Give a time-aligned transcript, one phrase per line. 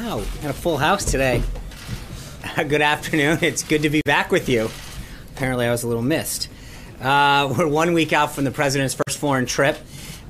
[0.00, 1.42] Wow, a full house today.
[2.56, 3.38] Good afternoon.
[3.42, 4.70] It's good to be back with you.
[5.34, 6.48] Apparently, I was a little missed.
[7.00, 9.76] Uh, we're one week out from the president's first foreign trip,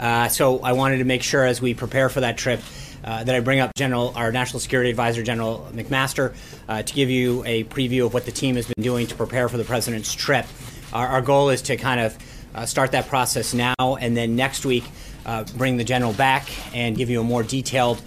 [0.00, 2.60] uh, so I wanted to make sure as we prepare for that trip
[3.04, 6.34] uh, that I bring up General, our National Security Advisor, General McMaster,
[6.66, 9.50] uh, to give you a preview of what the team has been doing to prepare
[9.50, 10.46] for the president's trip.
[10.94, 12.16] Our, our goal is to kind of
[12.54, 14.84] uh, start that process now, and then next week
[15.26, 18.00] uh, bring the general back and give you a more detailed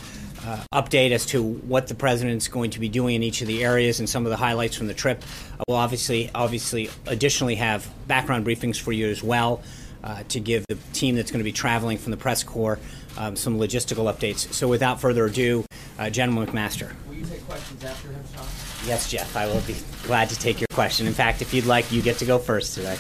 [0.46, 3.64] uh, update as to what the president's going to be doing in each of the
[3.64, 5.24] areas and some of the highlights from the trip.
[5.60, 9.62] Uh, we'll obviously, obviously, additionally have background briefings for you as well
[10.04, 12.80] uh, to give the team that's going to be traveling from the press corps
[13.18, 14.52] um, some logistical updates.
[14.54, 15.66] So, without further ado,
[16.00, 16.94] uh, General McMaster.
[17.08, 18.46] Will you take questions after him, Sean?
[18.88, 21.06] Yes, Jeff, I will be glad to take your question.
[21.06, 22.96] In fact, if you'd like, you get to go first today.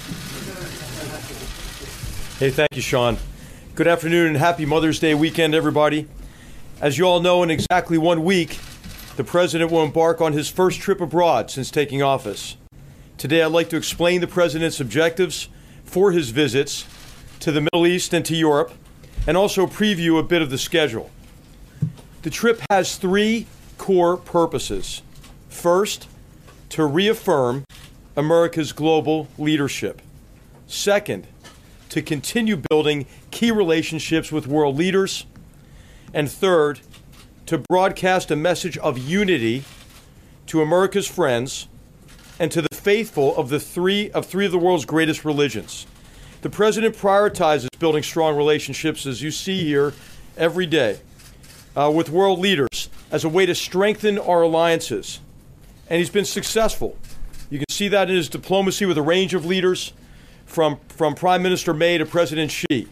[2.37, 3.17] Hey, thank you, Sean.
[3.73, 6.07] Good afternoon and happy Mother's Day weekend, everybody.
[6.81, 8.57] As you all know, in exactly one week,
[9.15, 12.57] the President will embark on his first trip abroad since taking office.
[13.19, 15.47] Today, I'd like to explain the President's objectives
[15.83, 16.87] for his visits
[17.41, 18.71] to the Middle East and to Europe,
[19.27, 21.11] and also preview a bit of the schedule.
[22.23, 23.45] The trip has three
[23.77, 25.03] core purposes.
[25.49, 26.07] First,
[26.69, 27.63] to reaffirm
[28.17, 30.01] America's global leadership.
[30.65, 31.27] Second,
[31.89, 35.27] to continue building key relationships with world leaders.
[36.13, 36.81] And third,
[37.45, 39.63] to broadcast a message of unity
[40.47, 41.67] to America's friends
[42.39, 45.85] and to the faithful of the three of three of the world's greatest religions.
[46.41, 49.93] The president prioritizes building strong relationships, as you see here,
[50.37, 50.99] every day
[51.75, 55.19] uh, with world leaders as a way to strengthen our alliances.
[55.89, 56.97] And he's been successful.
[57.49, 59.93] You can see that in his diplomacy with a range of leaders,
[60.45, 62.87] from, from Prime Minister May to President Xi.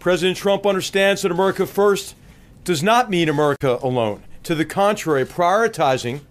[0.00, 2.16] President Trump understands that America first
[2.64, 4.22] does not mean America alone.
[4.44, 6.22] To the contrary, prioritizing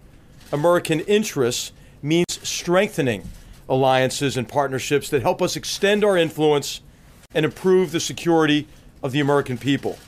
[0.51, 3.29] American interests means strengthening
[3.69, 6.81] alliances and partnerships that help us extend our influence
[7.35, 8.67] and improve the security
[9.03, 9.99] of the American people.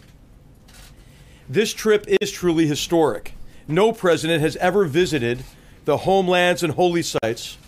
[1.48, 3.36] This trip is truly historic.
[3.68, 5.44] No president has ever visited
[5.86, 7.60] the homelands and holy sites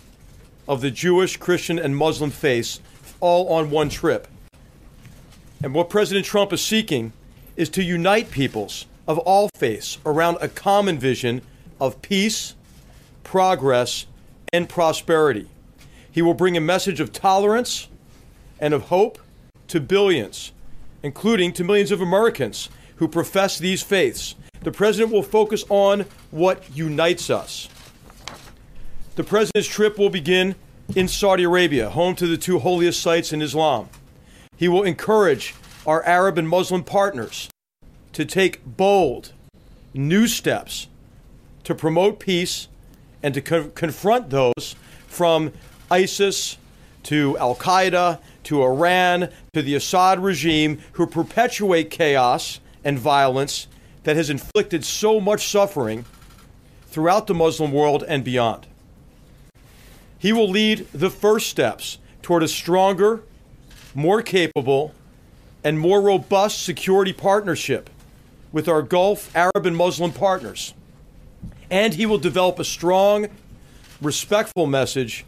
[0.66, 2.80] of the Jewish, Christian, and Muslim faiths
[3.20, 4.26] all on one trip.
[5.64, 7.14] And what President Trump is seeking
[7.56, 11.40] is to unite peoples of all faiths around a common vision
[11.80, 12.54] of peace,
[13.22, 14.04] progress,
[14.52, 15.48] and prosperity.
[16.12, 17.88] He will bring a message of tolerance
[18.60, 19.18] and of hope
[19.68, 20.52] to billions,
[21.02, 24.34] including to millions of Americans who profess these faiths.
[24.60, 27.70] The president will focus on what unites us.
[29.16, 30.56] The president's trip will begin
[30.94, 33.88] in Saudi Arabia, home to the two holiest sites in Islam.
[34.56, 35.54] He will encourage
[35.86, 37.48] our Arab and Muslim partners
[38.12, 39.32] to take bold,
[39.92, 40.88] new steps
[41.64, 42.68] to promote peace
[43.22, 44.76] and to co- confront those
[45.06, 45.52] from
[45.90, 46.58] ISIS
[47.04, 53.66] to Al Qaeda to Iran to the Assad regime who perpetuate chaos and violence
[54.04, 56.04] that has inflicted so much suffering
[56.86, 58.66] throughout the Muslim world and beyond.
[60.18, 63.22] He will lead the first steps toward a stronger,
[63.94, 64.94] more capable,
[65.62, 67.88] and more robust security partnership
[68.52, 70.74] with our Gulf, Arab, and Muslim partners.
[71.70, 73.28] And he will develop a strong,
[74.00, 75.24] respectful message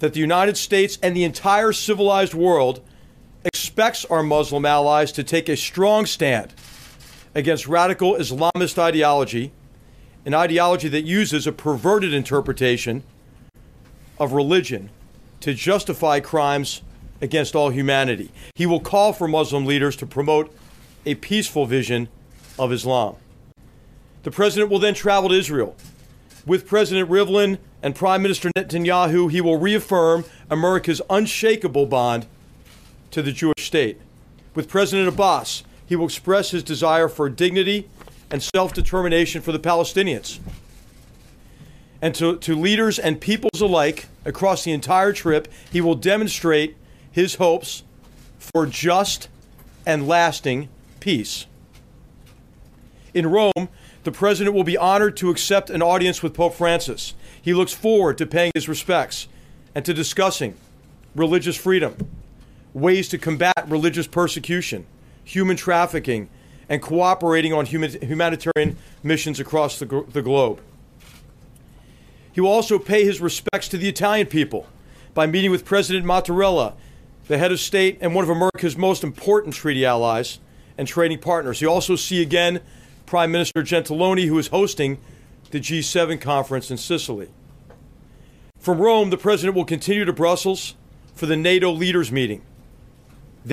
[0.00, 2.80] that the United States and the entire civilized world
[3.44, 6.52] expects our Muslim allies to take a strong stand
[7.34, 9.50] against radical Islamist ideology,
[10.24, 13.02] an ideology that uses a perverted interpretation
[14.18, 14.90] of religion
[15.40, 16.82] to justify crimes
[17.24, 18.30] against all humanity.
[18.54, 20.54] He will call for Muslim leaders to promote
[21.06, 22.08] a peaceful vision
[22.58, 23.16] of Islam.
[24.22, 25.74] The president will then travel to Israel.
[26.46, 32.26] With President Rivlin and Prime Minister Netanyahu, he will reaffirm America's unshakable bond
[33.10, 33.98] to the Jewish state.
[34.54, 37.88] With President Abbas, he will express his desire for dignity
[38.30, 40.38] and self determination for the Palestinians.
[42.02, 46.76] And to, to leaders and peoples alike across the entire trip, he will demonstrate
[47.14, 47.84] his hopes
[48.40, 49.28] for just
[49.86, 50.68] and lasting
[50.98, 51.46] peace.
[53.14, 53.68] In Rome,
[54.02, 57.14] the president will be honored to accept an audience with Pope Francis.
[57.40, 59.28] He looks forward to paying his respects
[59.76, 60.56] and to discussing
[61.14, 61.94] religious freedom,
[62.72, 64.84] ways to combat religious persecution,
[65.22, 66.28] human trafficking,
[66.68, 70.60] and cooperating on humanitarian missions across the, the globe.
[72.32, 74.66] He will also pay his respects to the Italian people
[75.14, 76.74] by meeting with President Mattarella,
[77.26, 80.38] the head of state and one of America's most important treaty allies
[80.76, 81.60] and trading partners.
[81.60, 82.60] You also see again
[83.06, 84.98] Prime Minister Gentiloni, who is hosting
[85.50, 87.28] the G7 conference in Sicily.
[88.58, 90.74] From Rome, the president will continue to Brussels
[91.14, 92.42] for the NATO leaders meeting.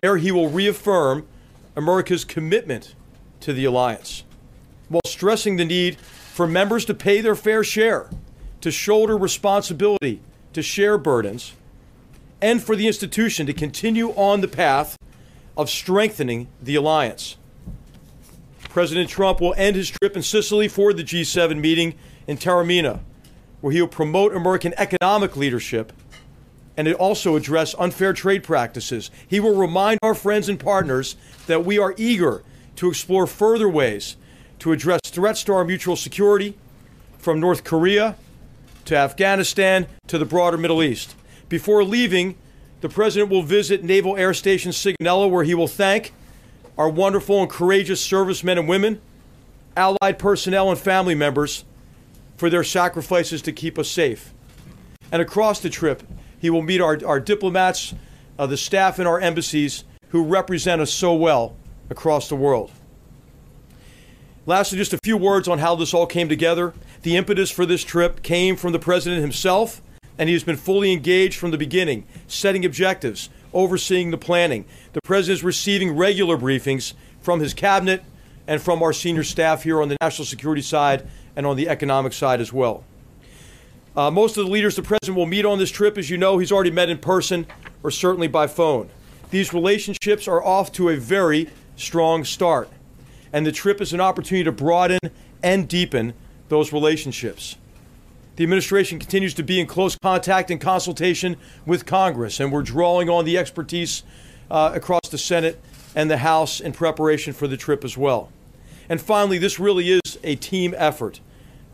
[0.02, 1.28] There, he will reaffirm
[1.76, 2.96] America's commitment
[3.42, 4.24] to the alliance,
[4.88, 8.10] while stressing the need for members to pay their fair share,
[8.62, 10.22] to shoulder responsibility,
[10.54, 11.54] to share burdens,
[12.42, 14.98] and for the institution to continue on the path
[15.56, 17.38] of strengthening the alliance.
[18.70, 21.96] President Trump will end his trip in Sicily for the G7 meeting
[22.26, 23.02] in Taormina,
[23.60, 25.94] where he will promote American economic leadership
[26.78, 29.12] and it also address unfair trade practices.
[29.28, 31.16] He will remind our friends and partners
[31.48, 32.44] that we are eager
[32.78, 34.16] to explore further ways
[34.60, 36.58] to address threats to our mutual security
[37.18, 38.16] from North Korea
[38.86, 41.16] to Afghanistan to the broader Middle East.
[41.52, 42.38] Before leaving,
[42.80, 46.14] the president will visit Naval Air Station Sigonella, where he will thank
[46.78, 49.02] our wonderful and courageous servicemen and women,
[49.76, 51.66] allied personnel, and family members
[52.38, 54.34] for their sacrifices to keep us safe.
[55.12, 56.04] And across the trip,
[56.40, 57.96] he will meet our, our diplomats,
[58.40, 61.58] uh, the staff in our embassies who represent us so well
[61.90, 62.72] across the world.
[64.46, 66.74] Lastly, just a few words on how this all came together.
[67.02, 69.82] The impetus for this trip came from the president himself,
[70.22, 74.66] and he has been fully engaged from the beginning, setting objectives, overseeing the planning.
[74.94, 78.04] The president is receiving regular briefings from his cabinet
[78.46, 82.14] and from our senior staff here on the national security side and on the economic
[82.14, 82.84] side as well.
[83.96, 86.38] Uh, most of the leaders the president will meet on this trip, as you know,
[86.38, 87.48] he's already met in person
[87.82, 88.92] or certainly by phone.
[89.32, 92.70] These relationships are off to a very strong start,
[93.34, 95.00] and the trip is an opportunity to broaden
[95.42, 96.14] and deepen
[96.48, 97.56] those relationships.
[98.42, 103.08] The administration continues to be in close contact and consultation with Congress, and we're drawing
[103.08, 104.02] on the expertise
[104.50, 105.62] uh, across the Senate
[105.94, 108.32] and the House in preparation for the trip as well.
[108.90, 111.20] And finally, this really is a team effort.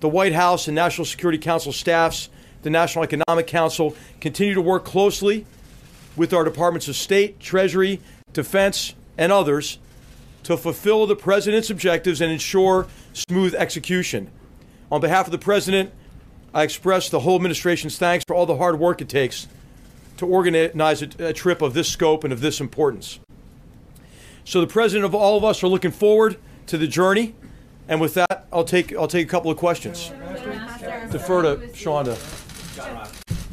[0.01, 2.27] The White House and National Security Council staffs,
[2.63, 5.45] the National Economic Council continue to work closely
[6.17, 8.01] with our departments of state, treasury,
[8.33, 9.79] defense, and others
[10.43, 14.29] to fulfill the president's objectives and ensure smooth execution.
[14.91, 15.93] On behalf of the president,
[16.53, 19.47] I express the whole administration's thanks for all the hard work it takes
[20.17, 23.19] to organize a, a trip of this scope and of this importance.
[24.43, 27.35] So the president of all of us are looking forward to the journey.
[27.87, 30.09] And with that, I'll take I'll take a couple of questions.
[31.11, 32.17] Defer to Shonda.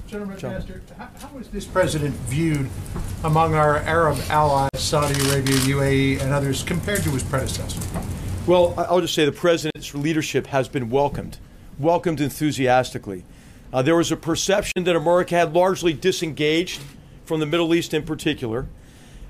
[0.07, 2.69] General McMaster, how, how is this president viewed
[3.25, 7.81] among our Arab allies, Saudi Arabia, UAE, and others, compared to his predecessor?
[8.47, 11.39] Well, I'll just say the president's leadership has been welcomed,
[11.79, 13.25] welcomed enthusiastically.
[13.73, 16.81] Uh, there was a perception that America had largely disengaged
[17.25, 18.67] from the Middle East in particular.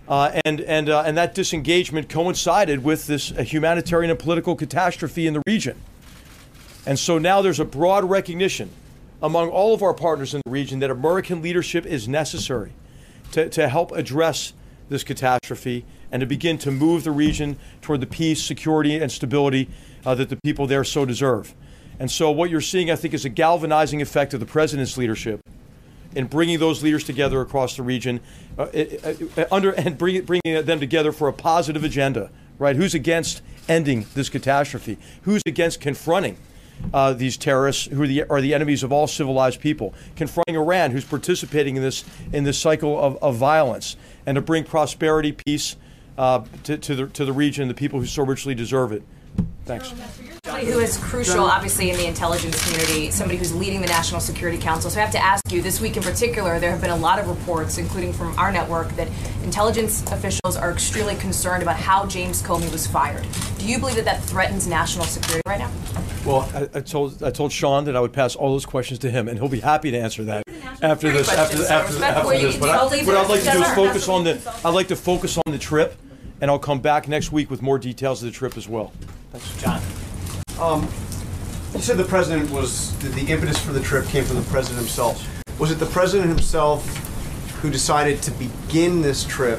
[0.06, 5.32] Uh, and and uh, and that disengagement coincided with this humanitarian and political catastrophe in
[5.32, 5.80] the region.
[6.84, 8.68] And so now there's a broad recognition
[9.22, 12.72] among all of our partners in the region that American leadership is necessary
[13.32, 14.52] to, to help address
[14.90, 19.70] this catastrophe and to begin to move the region toward the peace, security, and stability
[20.04, 21.54] uh, that the people there so deserve.
[21.98, 25.40] And so what you're seeing, I think, is a galvanizing effect of the president's leadership
[26.14, 28.20] in bringing those leaders together across the region,
[28.58, 32.30] uh, uh, under and bring, bringing them together for a positive agenda.
[32.58, 32.76] Right?
[32.76, 34.96] Who's against ending this catastrophe?
[35.22, 36.38] Who's against confronting
[36.92, 39.94] uh, these terrorists, who are the, are the enemies of all civilized people?
[40.16, 43.96] Confronting Iran, who's participating in this in this cycle of, of violence,
[44.26, 45.76] and to bring prosperity, peace
[46.16, 49.02] uh, to, to the to the region, the people who so richly deserve it.
[49.64, 49.92] Thanks.
[50.54, 54.56] Somebody who is crucial, obviously, in the intelligence community, somebody who's leading the National Security
[54.56, 54.88] Council.
[54.88, 57.18] So I have to ask you, this week in particular, there have been a lot
[57.18, 59.08] of reports, including from our network, that
[59.42, 63.26] intelligence officials are extremely concerned about how James Comey was fired.
[63.58, 65.72] Do you believe that that threatens national security right now?
[66.24, 69.10] Well, I, I told I told Sean that I would pass all those questions to
[69.10, 70.44] him, and he'll be happy to answer that
[70.80, 71.28] after this.
[71.30, 74.08] After, questions, after, so after this, but I, what I'd like to do is focus
[74.08, 74.60] on the.
[74.64, 75.96] I'd like to focus on the trip,
[76.40, 78.92] and I'll come back next week with more details of the trip as well.
[79.32, 79.82] Thanks, John.
[80.60, 80.88] Um,
[81.74, 84.78] you said the president was, the, the impetus for the trip came from the president
[84.78, 85.26] himself.
[85.58, 86.86] Was it the president himself
[87.60, 89.58] who decided to begin this trip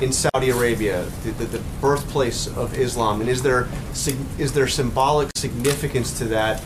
[0.00, 3.20] in Saudi Arabia, the, the, the birthplace of Islam?
[3.20, 3.68] And is there,
[4.38, 6.62] is there symbolic significance to that?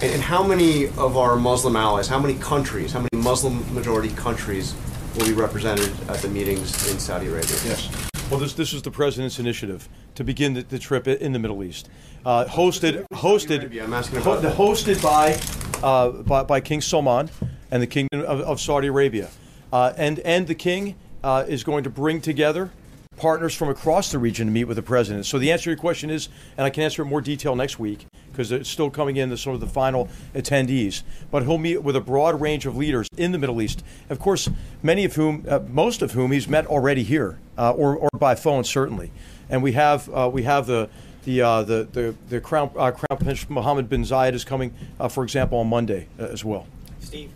[0.00, 4.10] And, and how many of our Muslim allies, how many countries, how many Muslim majority
[4.10, 4.74] countries
[5.16, 7.56] will be represented at the meetings in Saudi Arabia?
[7.64, 8.07] Yes.
[8.30, 11.64] Well, this this was the president's initiative to begin the, the trip in the Middle
[11.64, 11.88] East,
[12.26, 15.40] uh, hosted hosted Arabia, I'm asking ho- hosted by,
[15.82, 17.30] uh, by by King Salman
[17.70, 19.30] and the Kingdom of, of Saudi Arabia,
[19.72, 22.70] uh, and and the king uh, is going to bring together
[23.18, 25.26] partners from across the region to meet with the president.
[25.26, 27.54] So the answer to your question is, and I can answer it in more detail
[27.54, 31.02] next week because it's still coming in the sort of the final attendees.
[31.30, 33.84] But he'll meet with a broad range of leaders in the Middle East.
[34.08, 34.48] Of course,
[34.82, 38.34] many of whom, uh, most of whom, he's met already here uh, or, or by
[38.34, 39.10] phone certainly.
[39.50, 40.88] And we have uh, we have the
[41.24, 45.08] the, uh, the, the, the Crown, uh, Crown Prince Mohammed bin Zayed is coming, uh,
[45.08, 46.66] for example, on Monday as well.
[47.00, 47.30] Steve.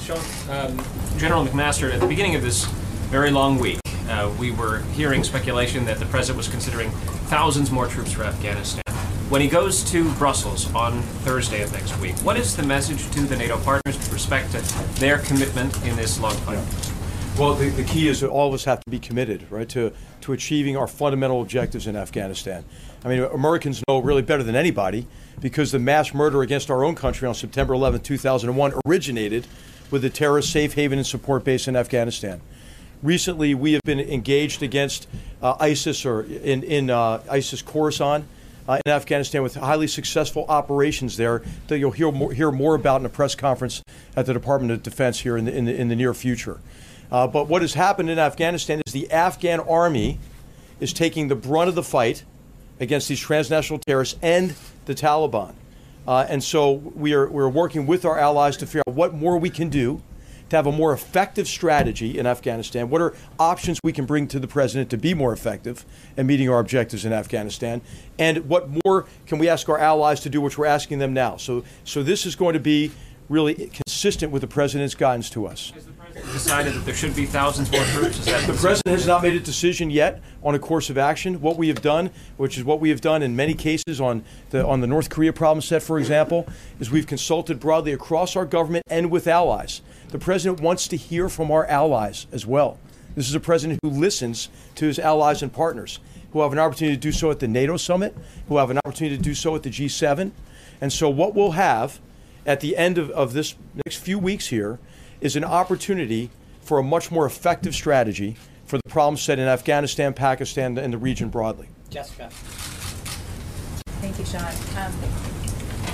[0.00, 0.18] Sean,
[0.50, 0.84] um,
[1.16, 2.66] General McMaster, at the beginning of this
[3.12, 3.78] very long week,
[4.08, 6.90] uh, we were hearing speculation that the president was considering
[7.28, 8.82] thousands more troops for Afghanistan.
[9.28, 13.20] When he goes to Brussels on Thursday of next week, what is the message to
[13.20, 14.62] the NATO partners with respect to
[14.98, 16.58] their commitment in this long fight?
[17.38, 19.92] Well, the, the key is that all of us have to be committed, right, to,
[20.22, 22.64] to achieving our fundamental objectives in Afghanistan.
[23.04, 25.06] I mean, Americans know really better than anybody
[25.38, 29.46] because the mass murder against our own country on September 11, 2001, originated
[29.90, 32.40] with the terrorist safe haven and support base in Afghanistan.
[33.02, 35.08] Recently, we have been engaged against
[35.42, 38.24] uh, ISIS or in, in uh, ISIS Khorasan.
[38.68, 43.00] Uh, in Afghanistan, with highly successful operations there, that you'll hear more, hear more about
[43.00, 43.82] in a press conference
[44.14, 46.60] at the Department of Defense here in the, in the, in the near future.
[47.10, 50.20] Uh, but what has happened in Afghanistan is the Afghan army
[50.78, 52.22] is taking the brunt of the fight
[52.78, 54.54] against these transnational terrorists and
[54.84, 55.54] the Taliban.
[56.06, 59.38] Uh, and so we are we're working with our allies to figure out what more
[59.38, 60.00] we can do
[60.52, 62.90] to have a more effective strategy in Afghanistan.
[62.90, 65.86] What are options we can bring to the president to be more effective
[66.18, 67.80] in meeting our objectives in Afghanistan?
[68.18, 71.38] And what more can we ask our allies to do, which we're asking them now?
[71.38, 72.92] So, so this is going to be
[73.30, 75.72] really consistent with the president's guidance to us
[76.32, 78.18] decided that there should be thousands more troops?
[78.18, 81.40] Is that the president has not made a decision yet on a course of action.
[81.40, 84.66] What we have done, which is what we have done in many cases on the
[84.66, 86.46] on the North Korea problem set, for example,
[86.80, 89.80] is we've consulted broadly across our government and with allies.
[90.12, 92.78] The president wants to hear from our allies as well.
[93.14, 96.00] This is a president who listens to his allies and partners,
[96.32, 98.14] who have an opportunity to do so at the NATO summit,
[98.46, 100.32] who have an opportunity to do so at the G7.
[100.82, 101.98] And so, what we'll have
[102.44, 103.54] at the end of, of this
[103.86, 104.78] next few weeks here
[105.22, 106.28] is an opportunity
[106.60, 110.98] for a much more effective strategy for the problems set in Afghanistan, Pakistan, and the
[110.98, 111.68] region broadly.
[111.88, 112.28] Jessica.
[114.00, 114.44] Thank you, Sean.
[114.76, 114.92] Um,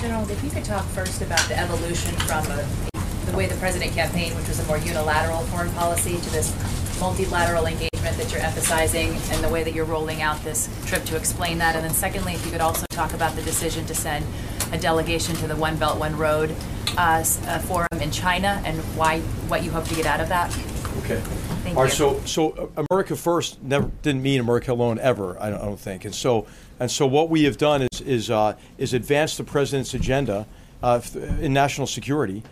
[0.00, 2.97] General, if you could talk first about the evolution from a,
[3.30, 6.52] the way the president campaigned, which was a more unilateral foreign policy, to this
[7.00, 11.16] multilateral engagement that you're emphasizing and the way that you're rolling out this trip to
[11.16, 11.76] explain that.
[11.76, 14.24] And then secondly, if you could also talk about the decision to send
[14.72, 16.54] a delegation to the One Belt, One Road
[16.96, 20.50] uh, uh, forum in China and why what you hope to get out of that.
[21.04, 21.20] Okay.
[21.62, 21.88] Thank All you.
[21.88, 25.36] right, so so uh, America first never didn't mean America alone ever.
[25.40, 26.04] I don't, I don't think.
[26.04, 26.46] And so
[26.80, 30.46] and so what we have done is is uh, is advance the president's agenda
[30.82, 31.00] uh,
[31.40, 32.42] in national security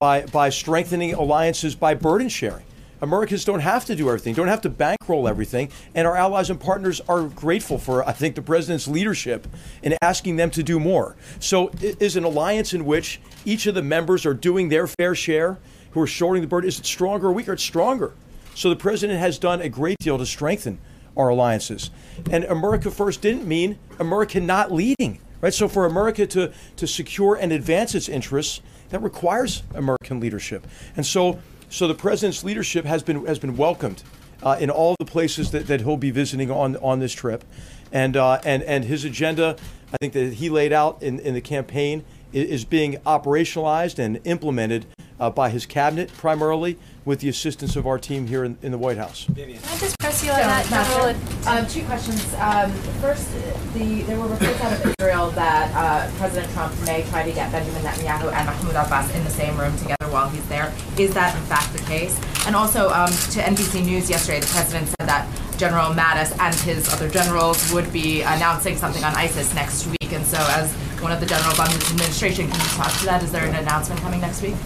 [0.00, 2.64] by by strengthening alliances by burden sharing.
[3.02, 6.58] Americans don't have to do everything, don't have to bankroll everything, and our allies and
[6.58, 9.46] partners are grateful for, I think, the president's leadership
[9.82, 11.16] in asking them to do more.
[11.38, 15.58] So, is an alliance in which each of the members are doing their fair share,
[15.90, 17.52] who are shouldering the burden, is it stronger or weaker?
[17.52, 18.12] It's stronger.
[18.54, 20.78] So, the president has done a great deal to strengthen
[21.16, 21.90] our alliances.
[22.30, 25.52] And America First didn't mean America not leading, right?
[25.52, 30.66] So, for America to, to secure and advance its interests, that requires American leadership.
[30.96, 31.38] And so,
[31.68, 34.02] so the president's leadership has been has been welcomed
[34.42, 37.44] uh, in all the places that, that he'll be visiting on on this trip,
[37.92, 39.56] and uh, and and his agenda,
[39.92, 44.86] I think that he laid out in, in the campaign is, being operationalized and implemented
[45.18, 48.78] uh, by his cabinet primarily with the assistance of our team here in, in the
[48.78, 49.24] White House.
[49.24, 49.60] Vivian.
[49.60, 51.14] Can I just press you on that, General?
[51.46, 52.34] Um, two questions.
[52.34, 53.30] Um, first,
[53.72, 57.50] the there were reports out of Israel that uh, President Trump may try to get
[57.52, 60.74] Benjamin Netanyahu and Mahmoud Abbas in the same room together while he's there.
[60.98, 62.20] Is that in fact the case?
[62.44, 66.92] And also, um, to NBC News yesterday, the president said that General Mattis and his
[66.92, 70.12] other generals would be announcing something on ISIS next week.
[70.12, 73.22] And so, as one of the generals on this administration, can you talk to that?
[73.22, 74.56] Is there an announcement coming next week?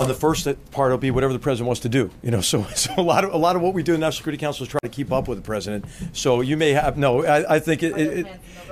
[0.00, 2.10] On the first part, it'll be whatever the president wants to do.
[2.22, 4.06] You know, so so a lot of a lot of what we do in the
[4.06, 5.84] National Security Council is try to keep up with the president.
[6.12, 7.24] So you may have no.
[7.24, 8.26] I, I think it, it, it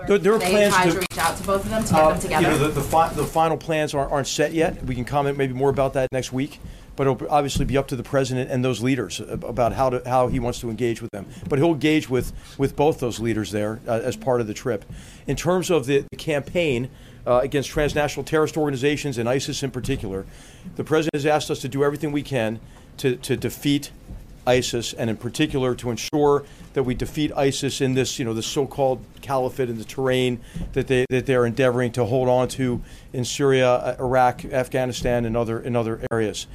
[0.07, 0.91] there, there are they plans to.
[0.93, 2.43] to reach out to both of them to get Uh, them together.
[2.43, 4.83] You know, the, the, fi- the final plans aren't, aren't set yet.
[4.85, 6.61] We can comment maybe more about that next week.
[6.97, 10.27] But it'll obviously be up to the president and those leaders about how to how
[10.27, 11.27] he wants to engage with them.
[11.49, 14.85] But he'll engage with with both those leaders there uh, as part of the trip.
[15.29, 16.91] In terms of the, the campaign
[17.29, 20.25] uh, against transnational terrorist organizations and ISIS in particular,
[20.77, 22.59] the president has asked us to do everything we can
[22.97, 23.93] to to defeat
[24.49, 28.43] ISIS, and in particular to ensure that we defeat ISIS in this, you know, the
[28.43, 30.41] so-called caliphate in the terrain
[30.73, 32.83] that they that they're endeavoring to hold on to
[33.13, 36.47] in Syria, uh, Iraq, Afghanistan, and other in other areas.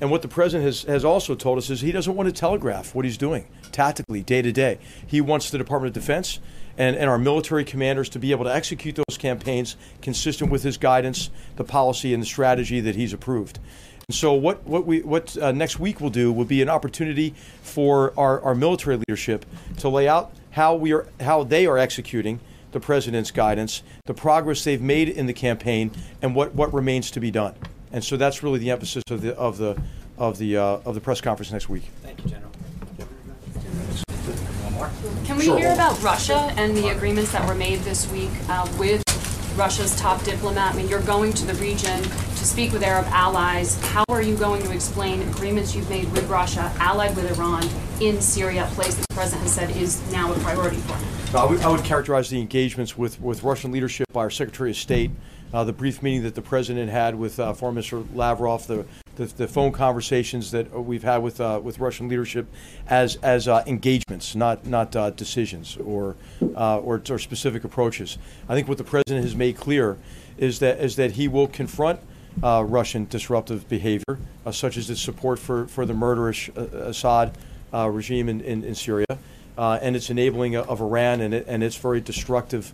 [0.00, 2.94] And what the president has, has also told us is he doesn't want to telegraph
[2.94, 4.78] what he's doing tactically, day to day.
[5.06, 6.40] He wants the Department of Defense
[6.78, 10.76] and, and our military commanders to be able to execute those campaigns consistent with his
[10.76, 13.58] guidance, the policy, and the strategy that he's approved.
[14.08, 17.34] And so, what, what, we, what uh, next week will do will be an opportunity
[17.62, 19.46] for our, our military leadership
[19.78, 22.40] to lay out how, we are, how they are executing
[22.72, 25.90] the president's guidance, the progress they've made in the campaign,
[26.20, 27.54] and what, what remains to be done.
[27.92, 29.80] And so that's really the emphasis of the of the
[30.18, 31.84] of the uh, of the press conference next week.
[32.02, 32.50] Thank you, General.
[35.24, 39.02] Can we hear about Russia and the agreements that were made this week uh, with
[39.56, 40.74] Russia's top diplomat?
[40.74, 43.80] I mean, you're going to the region to speak with Arab allies.
[43.90, 47.68] How are you going to explain agreements you've made with Russia, allied with Iran,
[48.00, 51.36] in Syria, a place that the president has said is now a priority for him?
[51.36, 54.76] I would, I would characterize the engagements with, with Russian leadership by our Secretary of
[54.76, 55.10] State,
[55.52, 58.86] uh, the brief meeting that the president had with uh, Foreign Minister Lavrov, the,
[59.16, 62.46] the, the phone conversations that we've had with uh, with Russian leadership
[62.88, 66.16] as as uh, engagements, not not uh, decisions or,
[66.56, 68.18] uh, or or specific approaches.
[68.48, 69.96] I think what the president has made clear
[70.36, 72.00] is that is that he will confront.
[72.42, 77.30] Uh, Russian disruptive behavior, uh, such as its support for, for the murderous Assad
[77.72, 79.06] regime in, in, in Syria,
[79.56, 82.72] and its enabling of Iran and, it, and its very destructive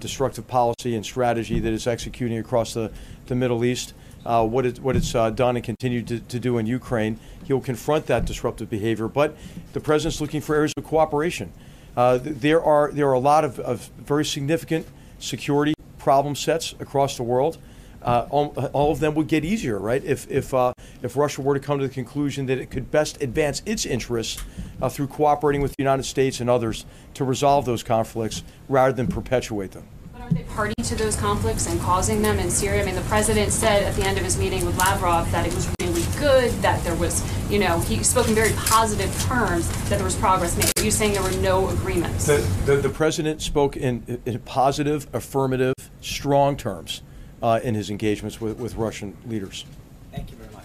[0.00, 2.90] destructive policy and strategy that it's executing across the,
[3.26, 3.92] the Middle East
[4.26, 7.18] uh, what, it, what it's uh, done and continued to, to, do in Ukraine.
[7.44, 9.36] He'll confront that disruptive behavior, but
[9.72, 11.52] the president's looking for areas of cooperation.
[11.96, 14.86] Uh, there are there are a lot of, of, very significant
[15.20, 17.58] security problem sets across the world.
[18.02, 20.02] Uh, all, all, of them would get easier, right?
[20.04, 23.22] If if uh, if Russia were to come to the conclusion that it could best
[23.22, 24.42] advance its interests
[24.82, 29.06] uh, through cooperating with the United States and others to resolve those conflicts rather than
[29.06, 29.86] perpetuate them
[30.24, 32.82] are they party to those conflicts and causing them in Syria?
[32.82, 35.54] I mean, the president said at the end of his meeting with Lavrov that it
[35.54, 39.96] was really good, that there was, you know, he spoke in very positive terms that
[39.96, 40.70] there was progress made.
[40.78, 42.26] Are you saying there were no agreements?
[42.26, 47.02] The, the, the president spoke in, in, positive, affirmative, strong terms
[47.42, 49.66] uh, in his engagements with, with Russian leaders.
[50.10, 50.64] Thank you very much.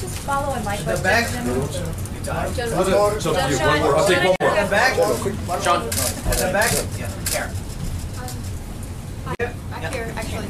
[0.00, 1.02] Just follow on my question.
[3.20, 4.46] So, I'll take one more.
[4.66, 4.96] Back.
[5.62, 5.86] Sean.
[5.86, 6.72] At the back.
[6.98, 7.10] Yeah.
[7.26, 7.54] Karen.
[9.92, 10.46] Here, actually.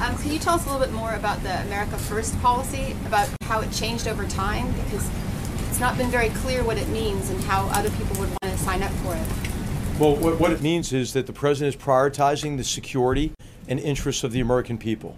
[0.00, 3.28] Um, can you tell us a little bit more about the America First policy, about
[3.42, 4.70] how it changed over time?
[4.72, 5.08] Because
[5.68, 8.58] it's not been very clear what it means and how other people would want to
[8.58, 10.00] sign up for it.
[10.00, 13.32] Well, what, what it means is that the president is prioritizing the security
[13.68, 15.16] and interests of the American people.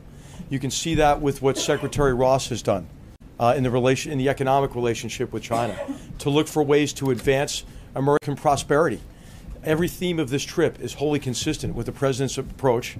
[0.51, 2.88] You can see that with what Secretary Ross has done
[3.40, 5.79] uh, in the relation in the economic relationship with China,
[6.18, 9.01] to look for ways to advance American prosperity
[9.64, 12.97] every theme of this trip is wholly consistent with the president's approach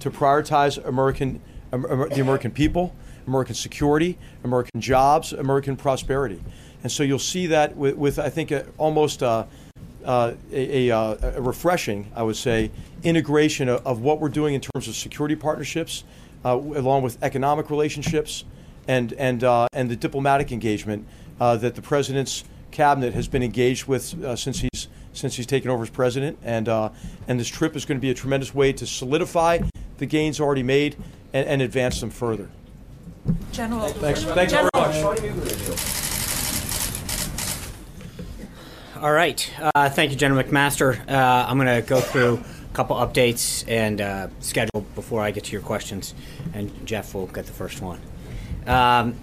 [0.00, 2.94] to prioritize American, the American people,
[3.26, 6.42] American security, American jobs, American prosperity.
[6.82, 9.46] And so you'll see that with, with I think, a, almost a,
[10.04, 12.70] a, a, a, refreshing, I would say,
[13.02, 16.04] integration of, of, what we're doing in terms of security partnerships,
[16.44, 18.44] uh, along with economic relationships,
[18.88, 21.06] and and uh, and the diplomatic engagement
[21.38, 25.70] uh, that the president's cabinet has been engaged with uh, since he's since he's taken
[25.70, 26.38] over as president.
[26.42, 26.90] And, uh,
[27.28, 29.60] and this trip is going to be a tremendous way to solidify
[29.98, 30.96] the gains already made
[31.32, 32.48] and, and advance them further.
[33.52, 33.88] General.
[33.88, 34.96] Thanks, thanks very much.
[39.00, 39.50] All right.
[39.74, 41.08] Uh, thank you, General McMaster.
[41.08, 45.44] Uh, I'm going to go through a couple updates and uh, schedule before I get
[45.44, 46.14] to your questions,
[46.52, 47.98] and Jeff will get the first one.
[48.66, 49.16] Um,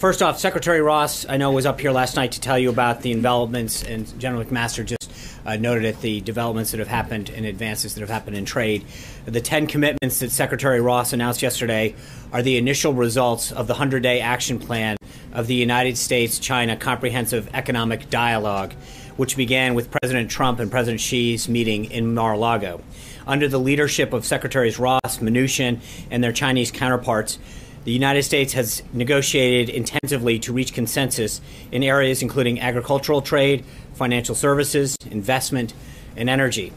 [0.00, 3.02] first off, Secretary Ross, I know was up here last night to tell you about
[3.02, 5.10] the developments, and General McMaster just
[5.44, 8.84] uh, noted at the developments that have happened and advances that have happened in trade.
[9.26, 11.96] The 10 commitments that Secretary Ross announced yesterday
[12.32, 14.98] are the initial results of the 100 day action plan
[15.32, 18.74] of the United States China Comprehensive Economic Dialogue,
[19.16, 22.82] which began with President Trump and President Xi's meeting in Mar a Lago.
[23.26, 27.40] Under the leadership of Secretaries Ross, Mnuchin, and their Chinese counterparts,
[27.84, 31.40] the United States has negotiated intensively to reach consensus
[31.72, 33.64] in areas including agricultural trade,
[33.94, 35.74] financial services, investment,
[36.16, 36.72] and energy.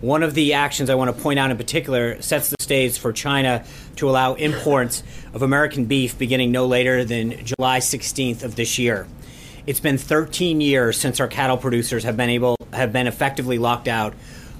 [0.00, 3.12] One of the actions I want to point out in particular sets the stage for
[3.12, 3.64] China
[3.96, 9.06] to allow imports of American beef beginning no later than July 16th of this year.
[9.66, 13.88] It's been 13 years since our cattle producers have been able have been effectively locked
[13.88, 14.14] out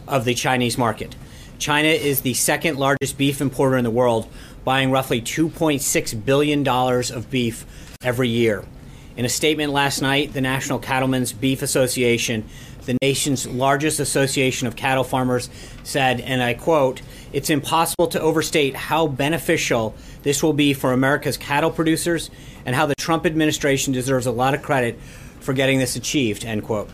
[0.08, 1.14] of the Chinese market.
[1.58, 4.28] China is the second largest beef importer in the world,
[4.66, 7.64] buying roughly $2.6 billion of beef
[8.02, 8.64] every year.
[9.16, 12.44] In a statement last night, the National Cattlemen's Beef Association
[12.87, 15.50] the nation's largest association of cattle farmers,
[15.83, 17.02] said, and I quote,
[17.33, 22.31] It's impossible to overstate how beneficial this will be for America's cattle producers
[22.64, 24.98] and how the Trump administration deserves a lot of credit
[25.40, 26.88] for getting this achieved, end quote.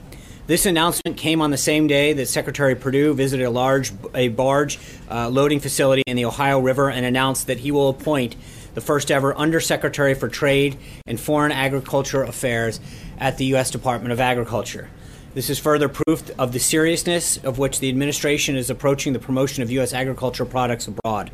[0.48, 4.76] This announcement came on the same day that Secretary Perdue visited a large a barge
[5.08, 8.34] uh, loading facility in the Ohio River and announced that he will appoint
[8.74, 12.80] the first ever Undersecretary for Trade and Foreign Agriculture Affairs
[13.18, 13.70] at the U.S.
[13.70, 14.90] Department of Agriculture.
[15.32, 19.62] This is further proof of the seriousness of which the administration is approaching the promotion
[19.62, 19.94] of U.S.
[19.94, 21.30] agricultural products abroad.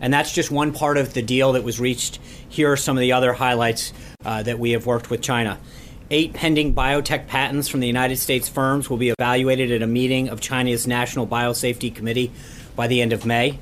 [0.00, 2.20] And that's just one part of the deal that was reached.
[2.48, 3.92] Here are some of the other highlights
[4.24, 5.60] uh, that we have worked with China.
[6.08, 10.28] Eight pending biotech patents from the United States firms will be evaluated at a meeting
[10.28, 12.30] of China's National Biosafety Committee
[12.76, 13.58] by the end of May.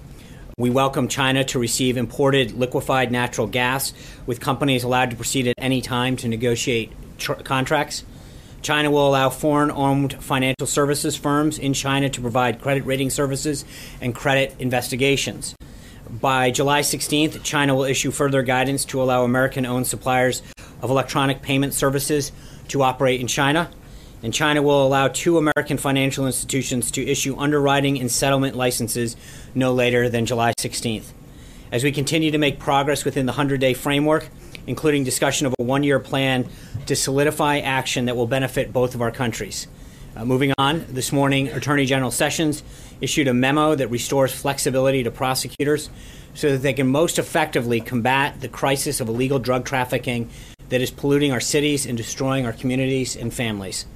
[0.59, 3.95] We welcome China to receive imported liquefied natural gas,
[4.27, 8.05] with companies allowed to proceed at any time to negotiate tr- contracts.
[8.61, 13.65] China will allow foreign owned financial services firms in China to provide credit rating services
[14.03, 15.57] and credit investigations.
[16.11, 20.43] By July 16th, China will issue further guidance to allow American owned suppliers
[20.85, 22.31] of electronic payment services
[22.69, 23.69] to operate in China
[24.25, 29.17] and China will allow two American financial institutions to issue underwriting and settlement licenses
[29.55, 31.13] no later than July 16th.
[31.71, 34.31] As we continue to make progress within the 100 day framework,
[34.67, 36.49] including discussion of a one year plan
[36.87, 39.67] to solidify action that will benefit both of our countries.
[40.17, 42.63] Uh, moving on, this morning, Attorney General Sessions
[43.03, 45.91] issued a memo that restores flexibility to prosecutors
[46.33, 50.31] so that they can most effectively combat the crisis of illegal drug trafficking
[50.69, 53.87] that is polluting our cities and destroying our communities and families.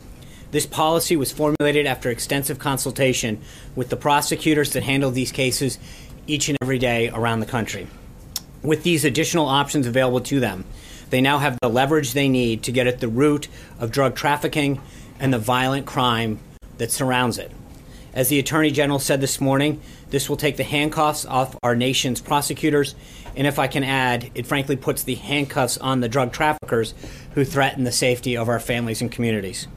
[0.51, 3.41] This policy was formulated after extensive consultation
[3.77, 5.79] with the prosecutors that handle these cases
[6.27, 7.87] each and every day around the country.
[8.63, 10.65] With these additional options available to them,
[11.11, 14.81] they now have the leverage they need to get at the root of drug trafficking
[15.19, 16.39] and the violent crime
[16.79, 17.51] that surrounds it.
[18.15, 22.21] As the Attorney General said this morning, this will take the handcuffs off our nation's
[22.21, 22.95] prosecutors,
[23.37, 26.95] and if I can add, it frankly puts the handcuffs on the drug traffickers
[27.35, 29.69] who threaten the safety of our families and communities.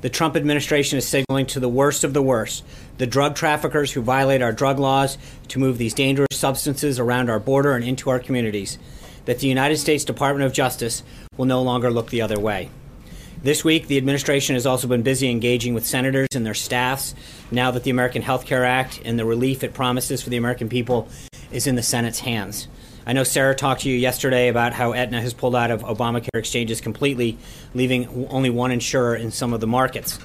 [0.00, 2.64] The Trump administration is signaling to the worst of the worst,
[2.98, 7.40] the drug traffickers who violate our drug laws to move these dangerous substances around our
[7.40, 8.78] border and into our communities,
[9.24, 11.02] that the United States Department of Justice
[11.36, 12.70] will no longer look the other way.
[13.40, 17.14] This week, the administration has also been busy engaging with senators and their staffs
[17.52, 20.68] now that the American Health Care Act and the relief it promises for the American
[20.68, 21.08] people
[21.52, 22.66] is in the Senate's hands.
[23.06, 26.34] I know Sarah talked to you yesterday about how Aetna has pulled out of Obamacare
[26.34, 27.38] exchanges completely,
[27.74, 30.18] leaving only one insurer in some of the markets.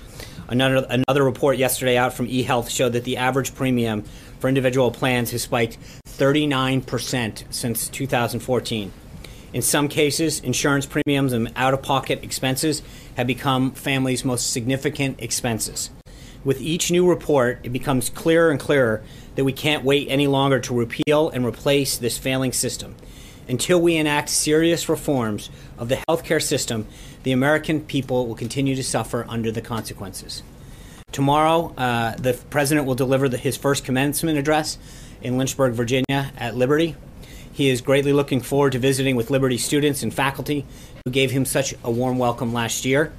[0.47, 4.02] Another, another report yesterday out from eHealth showed that the average premium
[4.39, 8.91] for individual plans has spiked 39% since 2014.
[9.54, 12.82] In some cases, insurance premiums and out of pocket expenses
[13.15, 15.89] have become families' most significant expenses.
[16.43, 19.02] With each new report, it becomes clearer and clearer
[19.36, 22.95] that we can't wait any longer to repeal and replace this failing system.
[23.47, 26.88] Until we enact serious reforms of the healthcare system,
[27.23, 30.43] the American people will continue to suffer under the consequences.
[31.12, 34.78] Tomorrow, uh, the president will deliver the, his first commencement address
[35.21, 36.95] in Lynchburg, Virginia, at Liberty.
[37.52, 40.65] He is greatly looking forward to visiting with Liberty students and faculty
[41.06, 43.12] who gave him such a warm welcome last year.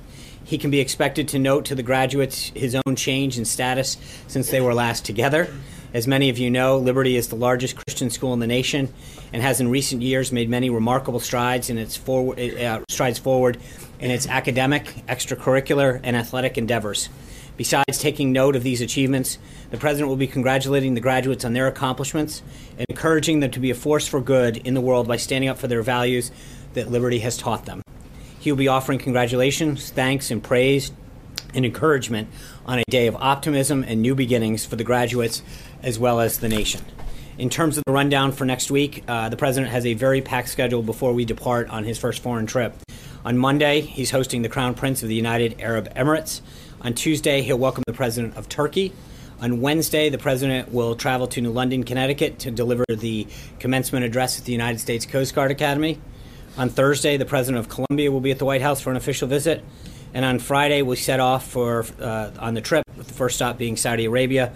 [0.43, 4.49] He can be expected to note to the graduates his own change in status since
[4.51, 5.53] they were last together.
[5.93, 8.89] As many of you know, Liberty is the largest Christian school in the nation
[9.35, 13.59] and has in recent years made many remarkable strides in its forward, uh, strides forward
[14.01, 17.11] in its academic, extracurricular, and athletic endeavors.
[17.59, 19.39] Besides taking note of these achievements,
[19.71, 22.43] the President will be congratulating the graduates on their accomplishments
[22.79, 25.59] and encouraging them to be a force for good in the world by standing up
[25.59, 26.33] for their values
[26.75, 27.83] that Liberty has taught them.
[28.39, 30.93] He will be offering congratulations, thanks, and praise
[31.55, 32.29] and encouragement
[32.67, 35.43] on a day of optimism and new beginnings for the graduates
[35.83, 36.83] as well as the nation.
[37.37, 40.49] In terms of the rundown for next week, uh, the president has a very packed
[40.49, 42.75] schedule before we depart on his first foreign trip.
[43.25, 46.43] On Monday, he's hosting the Crown Prince of the United Arab Emirates.
[46.83, 48.93] On Tuesday, he'll welcome the president of Turkey.
[49.41, 53.27] On Wednesday, the president will travel to New London, Connecticut to deliver the
[53.59, 55.99] commencement address at the United States Coast Guard Academy.
[56.57, 59.27] On Thursday, the president of Colombia will be at the White House for an official
[59.27, 59.65] visit.
[60.13, 63.59] And on Friday, we set off for uh, on the trip, with the first stop
[63.59, 64.53] being Saudi Arabia.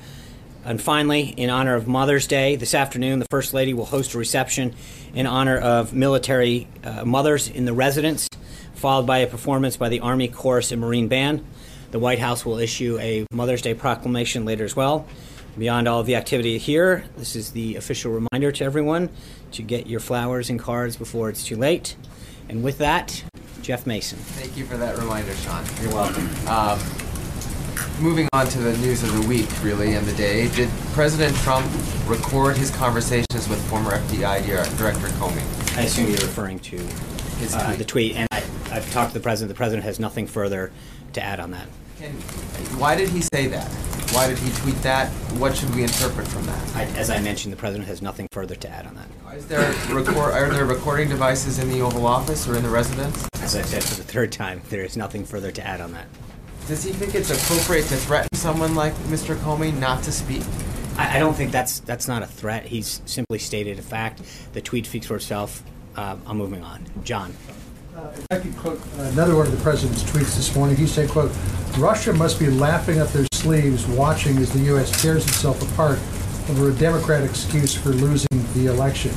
[0.64, 4.18] And finally, in honor of Mother's Day, this afternoon, the First Lady will host a
[4.18, 4.76] reception
[5.12, 8.28] in honor of military uh, mothers in the residence,
[8.74, 11.44] followed by a performance by the Army Chorus and Marine Band.
[11.90, 15.08] The White House will issue a Mother's Day proclamation later as well.
[15.56, 19.08] Beyond all of the activity here, this is the official reminder to everyone
[19.52, 21.96] to get your flowers and cards before it's too late.
[22.48, 23.24] And with that,
[23.62, 24.18] Jeff Mason.
[24.18, 25.64] Thank you for that reminder, Sean.
[25.82, 26.28] You're welcome.
[26.46, 26.78] Um,
[28.00, 31.66] moving on to the news of the week, really, and the day, did President Trump
[32.06, 34.46] record his conversations with former FBI
[34.78, 35.76] Director Comey?
[35.76, 37.78] I assume you're referring to uh, tweet.
[37.78, 38.38] the tweet, and I,
[38.72, 39.48] I've talked to the president.
[39.48, 40.72] The president has nothing further
[41.12, 41.66] to add on that.
[41.98, 42.12] Can,
[42.78, 43.68] why did he say that?
[44.12, 45.08] Why did he tweet that?
[45.38, 46.76] What should we interpret from that?
[46.76, 49.08] I, as I mentioned, the president has nothing further to add on that.
[49.36, 49.60] Is there
[49.92, 53.28] record, are there recording devices in the Oval Office or in the residence?
[53.42, 56.06] As I said for the third time, there is nothing further to add on that.
[56.68, 59.34] Does he think it's appropriate to threaten someone like Mr.
[59.34, 60.42] Comey not to speak?
[60.98, 62.66] I, I don't think that's that's not a threat.
[62.66, 64.22] He's simply stated a fact.
[64.52, 65.64] The tweet speaks for itself.
[65.96, 66.86] Uh, I'm moving on.
[67.02, 67.34] John.
[67.98, 71.32] If I could quote another one of the president's tweets this morning, he said, quote,
[71.78, 75.02] Russia must be laughing up their sleeves watching as the U.S.
[75.02, 75.98] tears itself apart
[76.48, 79.10] over a Democrat excuse for losing the election.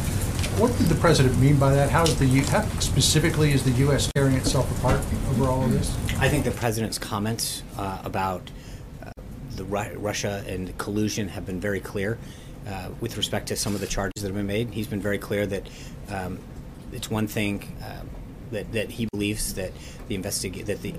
[0.58, 1.89] What did the president mean by that?
[1.89, 4.12] How is the how specifically is the U.S.
[4.15, 5.96] tearing itself apart over all of this?
[6.20, 8.50] I think the president's comments uh, about
[9.06, 9.12] uh,
[9.56, 12.17] the Ru- Russia and collusion have been very clear
[12.67, 14.72] uh, with respect to some of the charges that have been made.
[14.72, 15.67] He's been very clear that
[16.10, 16.39] um,
[16.91, 18.10] it's one thing um,
[18.52, 19.72] that, that he believes that
[20.08, 20.94] the investigate that the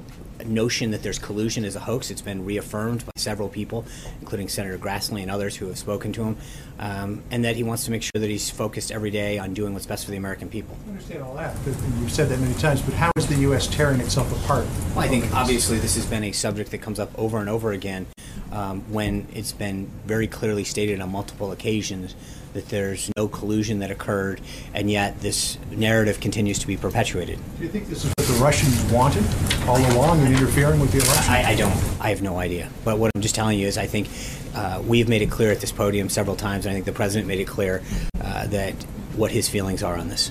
[0.45, 2.11] notion that there's collusion is a hoax.
[2.11, 3.85] It's been reaffirmed by several people,
[4.21, 6.37] including Senator Grassley and others who have spoken to him,
[6.79, 9.73] um, and that he wants to make sure that he's focused every day on doing
[9.73, 10.77] what's best for the American people.
[10.87, 11.57] I understand all that,
[12.01, 13.67] you've said that many times, but how is the U.S.
[13.67, 14.67] tearing itself apart?
[14.91, 17.73] Well, I think obviously this has been a subject that comes up over and over
[17.73, 18.07] again
[18.51, 22.15] um, when it's been very clearly stated on multiple occasions
[22.55, 24.41] that there's no collusion that occurred,
[24.75, 27.39] and yet this narrative continues to be perpetuated.
[27.57, 29.25] Do you think this is what the Russians wanted
[29.67, 31.33] all along in interfering with the election?
[31.33, 31.75] I, I don't.
[32.01, 32.69] I have no idea.
[32.85, 34.09] But what I'm just telling you is, I think
[34.55, 37.27] uh, we've made it clear at this podium several times, and I think the president
[37.29, 37.83] made it clear
[38.23, 38.75] uh, that
[39.17, 40.31] what his feelings are on this.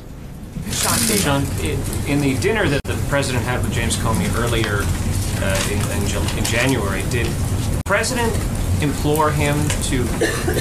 [1.24, 4.82] John, in, in the dinner that the president had with James Comey earlier
[5.44, 8.32] uh, in, in, in January, did the president
[8.82, 10.04] implore him to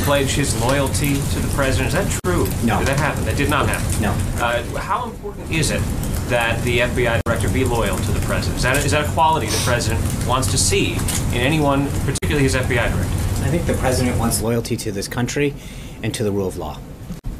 [0.05, 1.89] pledge his loyalty to the president?
[1.89, 2.45] Is that true?
[2.65, 2.79] No.
[2.79, 3.25] Did that happen?
[3.25, 4.03] That did not happen.
[4.03, 4.11] No.
[4.43, 5.81] Uh, how important is it
[6.29, 8.57] that the FBI director be loyal to the president?
[8.57, 10.93] Is that, is that a quality the president wants to see
[11.33, 13.17] in anyone, particularly his FBI director?
[13.45, 15.55] I think the president wants loyalty to this country
[16.03, 16.79] and to the rule of law.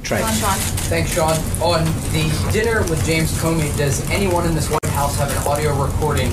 [0.03, 0.23] Trey.
[0.23, 1.37] Thanks, Sean.
[1.63, 5.75] On the dinner with James Comey, does anyone in this White House have an audio
[5.83, 6.27] recording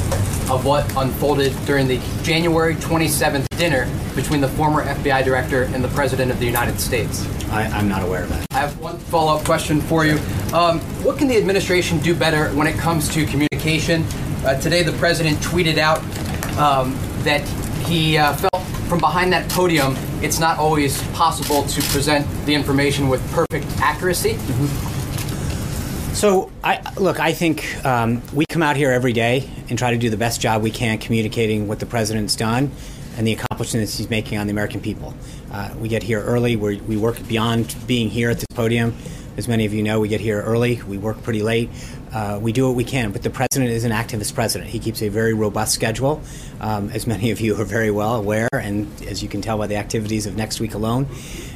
[0.52, 5.88] of what unfolded during the January 27th dinner between the former FBI director and the
[5.88, 7.26] President of the United States?
[7.48, 8.46] I, I'm not aware of that.
[8.52, 10.16] I have one follow-up question for you.
[10.54, 14.04] Um, what can the administration do better when it comes to communication?
[14.44, 16.00] Uh, today, the president tweeted out
[16.58, 16.92] um,
[17.24, 17.48] that
[17.88, 23.08] he uh, felt from behind that podium, it's not always possible to present the information
[23.08, 24.38] with perfect accuracy.
[26.18, 27.20] So, I look.
[27.20, 30.42] I think um, we come out here every day and try to do the best
[30.42, 32.72] job we can communicating what the president's done
[33.18, 35.14] and the accomplishments he's making on the American people.
[35.52, 36.56] Uh, we get here early.
[36.56, 38.96] we we work beyond being here at this podium.
[39.38, 40.82] As many of you know, we get here early.
[40.88, 41.70] We work pretty late.
[42.12, 44.72] Uh, we do what we can, but the president is an activist president.
[44.72, 46.24] He keeps a very robust schedule,
[46.60, 49.68] um, as many of you are very well aware, and as you can tell by
[49.68, 51.06] the activities of next week alone.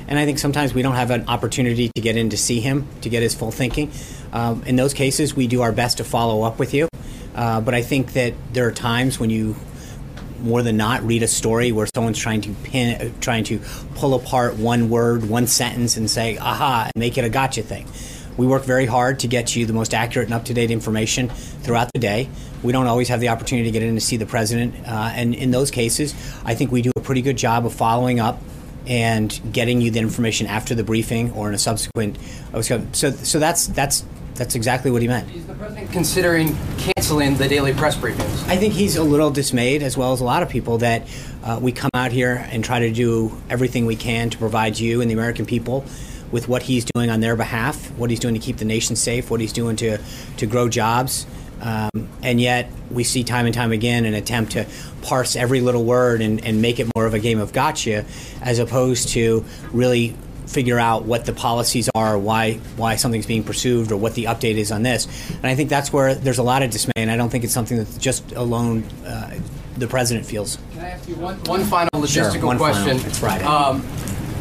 [0.08, 2.88] And I think sometimes we don't have an opportunity to get in to see him,
[3.02, 3.92] to get his full thinking.
[4.34, 6.88] Um, in those cases, we do our best to follow up with you.
[7.36, 9.56] Uh, but I think that there are times when you
[10.42, 13.60] more than not read a story where someone's trying to pin, uh, trying to
[13.96, 17.88] pull apart one word, one sentence, and say "aha" and make it a gotcha thing.
[18.38, 21.30] We work very hard to get you the most accurate and up to date information
[21.30, 22.30] throughout the day.
[22.64, 25.36] We don't always have the opportunity to get in to see the president, uh, and
[25.36, 28.42] in those cases, I think we do a pretty good job of following up
[28.88, 32.18] and getting you the information after the briefing or in a subsequent.
[32.62, 34.04] So, so that's that's
[34.36, 35.34] that's exactly what he meant.
[35.36, 38.48] Is the president considering canceling the daily press briefings?
[38.48, 41.08] I think he's a little dismayed, as well as a lot of people, that
[41.44, 45.02] uh, we come out here and try to do everything we can to provide you
[45.02, 45.86] and the American people
[46.32, 49.30] with what he's doing on their behalf, what he's doing to keep the nation safe,
[49.30, 50.00] what he's doing to,
[50.38, 51.26] to grow jobs.
[51.62, 54.66] Um, and yet, we see time and time again an attempt to
[55.04, 58.06] parse every little word and, and make it more of a game of gotcha,
[58.42, 60.16] as opposed to really
[60.48, 64.56] figure out what the policies are, why why something's being pursued, or what the update
[64.56, 65.08] is on this.
[65.36, 67.54] And I think that's where there's a lot of dismay, and I don't think it's
[67.54, 69.40] something that just alone uh,
[69.78, 70.58] the president feels.
[70.74, 72.84] Can I ask you one, one final logistical Sure, one final.
[72.84, 73.08] question?
[73.08, 73.46] It's Friday.
[73.46, 73.86] Um,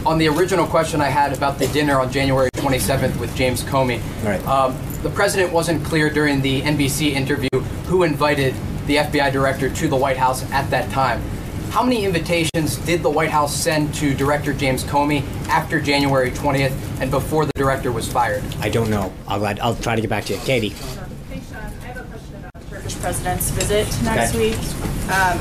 [0.04, 4.00] on the original question I had about the dinner on January 27th with James Comey,
[4.24, 4.44] Right.
[4.46, 7.48] um, the president wasn't clear during the NBC interview
[7.86, 8.54] who invited
[8.86, 11.22] the FBI director to the White House at that time.
[11.70, 16.72] How many invitations did the White House send to Director James Comey after January 20th
[17.00, 18.42] and before the director was fired?
[18.60, 19.12] I don't know.
[19.28, 20.70] I'll glad I'll try to get back to you, Katie.
[20.70, 24.50] Hey, Sean, I have a question about the Turkish president's visit next Okay.
[24.50, 25.10] week.
[25.12, 25.38] Um,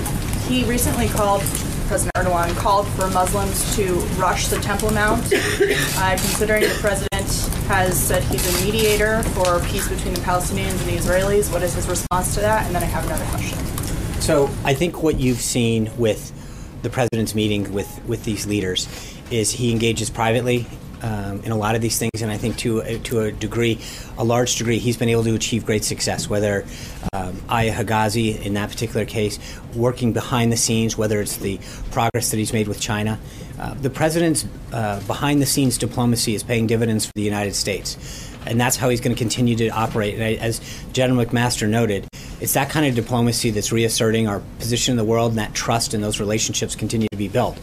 [0.48, 1.42] he recently called,
[1.88, 5.34] President Erdogan called for Muslims to rush the Temple Mount.
[6.02, 7.09] Uh, considering the president
[7.70, 11.76] has said he's a mediator for peace between the Palestinians and the Israelis, what is
[11.76, 12.66] his response to that?
[12.66, 13.60] And then I have another question.
[14.22, 16.34] So I think what you've seen with
[16.82, 18.88] the president's meeting with, with these leaders
[19.30, 20.66] is he engages privately
[21.04, 23.80] um, in a lot of these things, and I think to a, to a degree,
[24.18, 26.28] a large degree, he's been able to achieve great success.
[26.28, 26.66] Whether
[27.14, 29.38] um, Aya Hijazi, in that particular case,
[29.76, 31.60] working behind the scenes, whether it's the
[31.92, 33.20] progress that he's made with China,
[33.60, 38.26] uh, the president's uh, behind the scenes diplomacy is paying dividends for the United States.
[38.46, 40.16] And that's how he's going to continue to operate.
[40.16, 40.62] And I, as
[40.94, 42.08] General McMaster noted,
[42.40, 45.94] it's that kind of diplomacy that's reasserting our position in the world, and that trust
[45.94, 47.60] and those relationships continue to be built.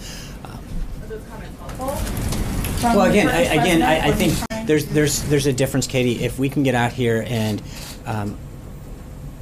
[2.82, 4.34] Well, again, I, again, I, I think
[4.66, 6.22] there's there's there's a difference, Katie.
[6.22, 7.62] If we can get out here and,
[8.04, 8.36] um,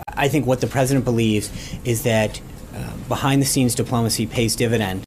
[0.08, 1.50] I think what the president believes
[1.84, 2.40] is that
[2.74, 5.04] uh, behind the scenes diplomacy pays dividends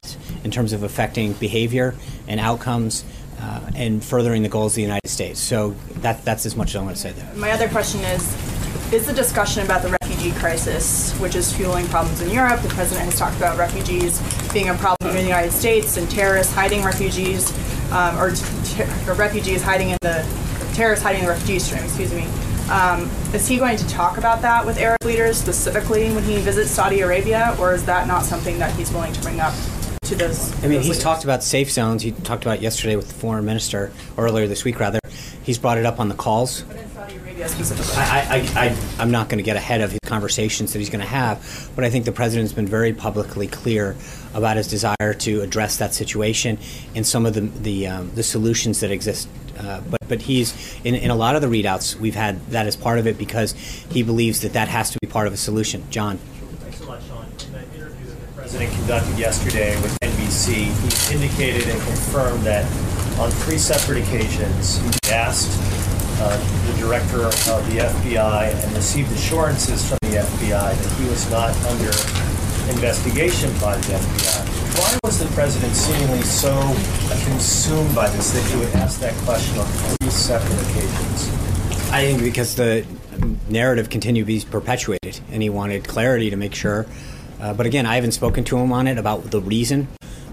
[0.48, 1.94] in terms of affecting behavior
[2.26, 3.04] and outcomes.
[3.40, 5.38] Uh, and furthering the goals of the United States.
[5.38, 7.32] So that, that's as much as I want to say there.
[7.36, 8.22] My other question is
[8.92, 13.04] Is the discussion about the refugee crisis, which is fueling problems in Europe, the president
[13.04, 14.20] has talked about refugees
[14.52, 17.52] being a problem in the United States and terrorists hiding refugees,
[17.92, 20.26] um, or, t- or refugees hiding in the
[20.74, 22.26] terrorists hiding in the refugee stream, excuse me.
[22.70, 26.72] Um, is he going to talk about that with Arab leaders specifically when he visits
[26.72, 29.54] Saudi Arabia, or is that not something that he's willing to bring up
[30.08, 30.52] to those?
[30.52, 31.02] I mean, those he's leaders?
[31.02, 32.02] talked about safe zones.
[32.02, 34.98] He talked about yesterday with the foreign minister, or earlier this week, rather.
[35.42, 36.62] He's brought it up on the calls.
[36.62, 37.94] But in Saudi Arabia specifically.
[37.96, 41.00] I, I, I, I'm not going to get ahead of his conversations that he's going
[41.00, 43.96] to have, but I think the president's been very publicly clear
[44.34, 46.58] about his desire to address that situation
[46.94, 49.28] and some of the the, um, the solutions that exist.
[49.58, 52.76] Uh, but but he's in, in a lot of the readouts we've had that as
[52.76, 53.52] part of it because
[53.90, 55.82] he believes that that has to be part of a solution.
[55.90, 56.18] John.
[56.18, 57.24] Thanks so much, Sean.
[57.24, 62.64] In the interview that the president conducted yesterday with NBC, he indicated and confirmed that
[63.20, 65.52] on three separate occasions, he asked
[66.22, 66.34] uh,
[66.72, 67.34] the director of
[67.68, 71.92] the FBI and received assurances from the FBI that he was not under
[72.72, 74.78] investigation by the FBI.
[74.78, 76.58] Why was the president seemingly so
[77.28, 81.28] consumed by this that he would ask that question on three separate occasions?
[81.92, 82.86] I think because the
[83.50, 86.86] narrative continued to be perpetuated, and he wanted clarity to make sure.
[87.40, 89.88] Uh, but again, I haven't spoken to him on it about the reason,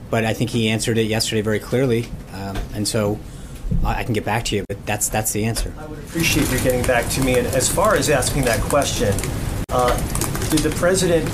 [0.10, 3.20] but I think he answered it yesterday very clearly, um, and so
[3.84, 4.66] I can get back to you.
[4.68, 5.74] But that's that's the answer.
[5.78, 7.38] I would appreciate you getting back to me.
[7.38, 9.14] And as far as asking that question,
[9.70, 9.96] uh,
[10.50, 11.30] did the president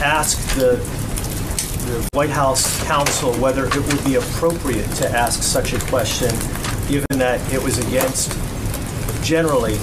[0.00, 0.76] ask the,
[1.86, 6.30] the White House counsel whether it would be appropriate to ask such a question,
[6.88, 8.32] given that it was against
[9.22, 9.76] generally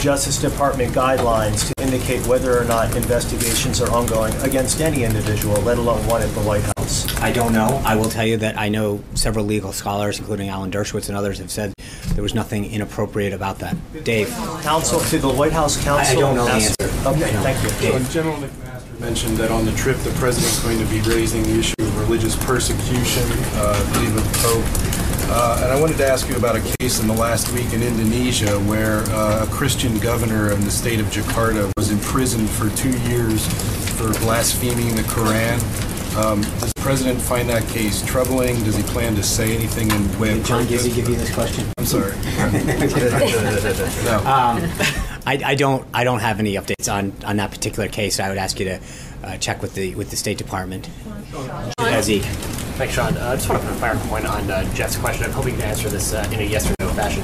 [0.00, 5.78] Justice Department guidelines to indicate whether or not investigations are ongoing against any individual, let
[5.78, 7.16] alone one at the White House?
[7.20, 7.80] I don't know.
[7.84, 11.38] I will tell you that I know several legal scholars, including Alan Dershowitz and others,
[11.38, 11.72] have said
[12.14, 13.76] there was nothing inappropriate about that.
[14.04, 14.28] Dave.
[14.62, 16.16] Counsel to the White House counsel.
[16.16, 16.74] I don't know the answer.
[17.08, 17.98] Okay, thank you.
[17.98, 21.58] So General McMaster mentioned that on the trip, the president's going to be raising the
[21.58, 24.93] issue of religious persecution, uh, I believe of Pope.
[25.26, 27.82] Uh, and I wanted to ask you about a case in the last week in
[27.82, 32.96] Indonesia where uh, a Christian governor in the state of Jakarta was imprisoned for two
[33.08, 33.46] years
[33.98, 35.58] for blaspheming the Quran.
[36.16, 38.62] Um, does the president find that case troubling?
[38.62, 40.64] Does he plan to say anything in way of John?
[40.64, 41.66] Gizzi give you this question?
[41.76, 42.12] I'm sorry.
[44.04, 44.18] no.
[44.18, 44.70] Um,
[45.26, 45.84] I, I don't.
[45.92, 48.20] I don't have any updates on, on that particular case.
[48.20, 48.80] I would ask you to
[49.24, 50.88] uh, check with the with the State Department.
[52.02, 52.22] Zeke.
[52.76, 53.16] Thanks, Sean.
[53.16, 55.24] Uh, I just want to put a fire point on uh, Jeff's question.
[55.24, 57.22] I'm hoping to answer this uh, in a yes or no fashion.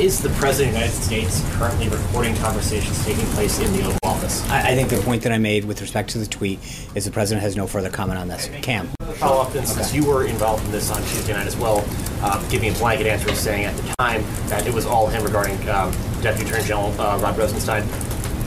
[0.00, 3.98] Is the President of the United States currently recording conversations taking place in the Oval
[4.02, 4.46] Office?
[4.50, 6.58] I, I think the point that I made with respect to the tweet
[6.94, 8.50] is the president has no further comment on this.
[8.62, 8.88] Cam.
[9.14, 11.82] Follow up, then, since you were involved in this on Tuesday night as well,
[12.20, 15.56] uh, giving a blanket answer saying at the time that it was all him regarding
[15.70, 17.82] um, Deputy Attorney General uh, Rod Rosenstein.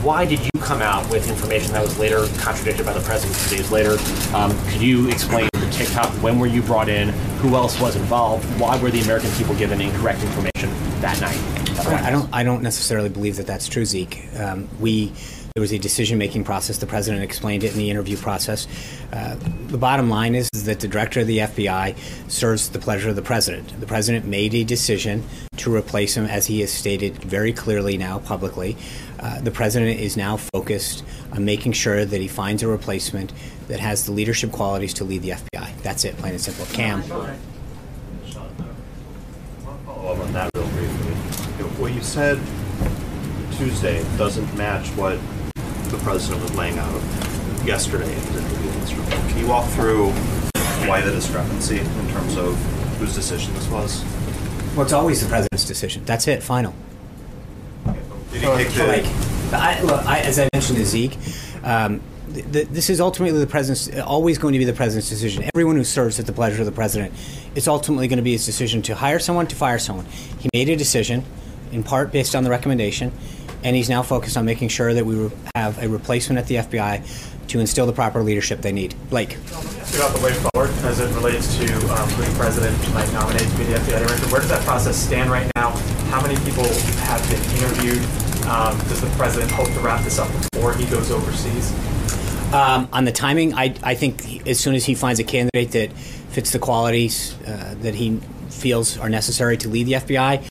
[0.02, 3.56] Why did you come out with information that was later contradicted by the president two
[3.56, 3.98] days later?
[4.34, 6.08] Um, could you explain the tick-tock?
[6.22, 7.10] When were you brought in?
[7.40, 8.46] Who else was involved?
[8.58, 10.70] Why were the American people given incorrect information
[11.02, 11.38] that night?
[11.86, 12.28] I don't.
[12.32, 14.26] I don't necessarily believe that that's true, Zeke.
[14.38, 15.12] Um, we
[15.54, 16.78] there was a decision-making process.
[16.78, 18.68] The president explained it in the interview process.
[19.12, 19.36] Uh,
[19.66, 21.96] the bottom line is, is that the director of the FBI
[22.30, 23.78] serves the pleasure of the president.
[23.80, 25.24] The president made a decision
[25.56, 28.76] to replace him, as he has stated very clearly now publicly.
[29.20, 33.32] Uh, the president is now focused on making sure that he finds a replacement
[33.68, 35.76] that has the leadership qualities to lead the FBI.
[35.82, 36.64] That's it, plain and simple.
[36.74, 37.02] Cam.
[37.02, 37.28] follow
[40.12, 41.14] up on that real briefly.
[41.78, 42.38] What you said
[43.52, 45.18] Tuesday doesn't match what
[45.90, 47.02] the president was laying out.
[47.64, 49.06] yesterday in his interview in this room.
[49.28, 50.10] Can you walk through
[50.88, 52.56] why the discrepancy in terms of
[52.98, 54.02] whose decision this was?
[54.74, 56.04] Well, it's always the president's decision.
[56.06, 56.74] That's it, final.
[58.32, 59.04] Did he take the- like,
[59.52, 61.16] I, look, I, as I mentioned to Zeke,
[61.64, 62.00] um,
[62.32, 65.44] th- th- this is ultimately the president's, always going to be the president's decision.
[65.54, 67.12] Everyone who serves at the pleasure of the president,
[67.56, 70.06] it's ultimately going to be his decision to hire someone, to fire someone.
[70.38, 71.24] He made a decision,
[71.72, 73.12] in part based on the recommendation,
[73.64, 76.56] and he's now focused on making sure that we re- have a replacement at the
[76.56, 77.02] FBI
[77.48, 78.94] to instill the proper leadership they need.
[79.10, 79.34] Blake.
[79.96, 83.56] about the way forward as it relates to um, who the president might nominate to
[83.58, 84.26] be the FBI director.
[84.28, 85.70] Where does that process stand right now?
[86.10, 88.02] How many people have been interviewed?
[88.44, 91.72] Um, does the president hope to wrap this up before he goes overseas?
[92.52, 95.92] Um, on the timing, I, I think as soon as he finds a candidate that
[95.92, 98.16] fits the qualities uh, that he
[98.48, 100.48] feels are necessary to lead the FBI,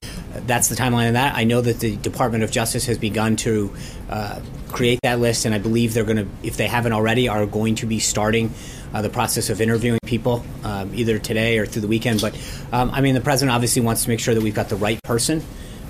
[0.47, 1.36] that's the timeline of that.
[1.36, 3.76] I know that the Department of Justice has begun to
[4.10, 4.39] uh,
[4.70, 7.76] create that list, and I believe they're going to, if they haven't already, are going
[7.76, 8.53] to be starting
[8.94, 12.22] uh, the process of interviewing people um, either today or through the weekend.
[12.22, 12.36] But
[12.72, 15.02] um, I mean, the president obviously wants to make sure that we've got the right
[15.04, 15.44] person,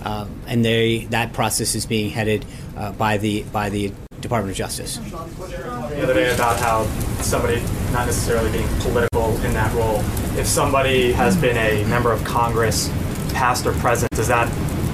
[0.04, 2.46] um, and they that process is being headed
[2.78, 3.92] uh, by the by the
[4.22, 4.98] Department of Justice.
[4.98, 6.84] The other day about how
[7.22, 10.00] somebody not necessarily being political in that role.
[10.38, 12.90] If somebody has been a member of Congress,
[13.34, 14.48] past or present, does that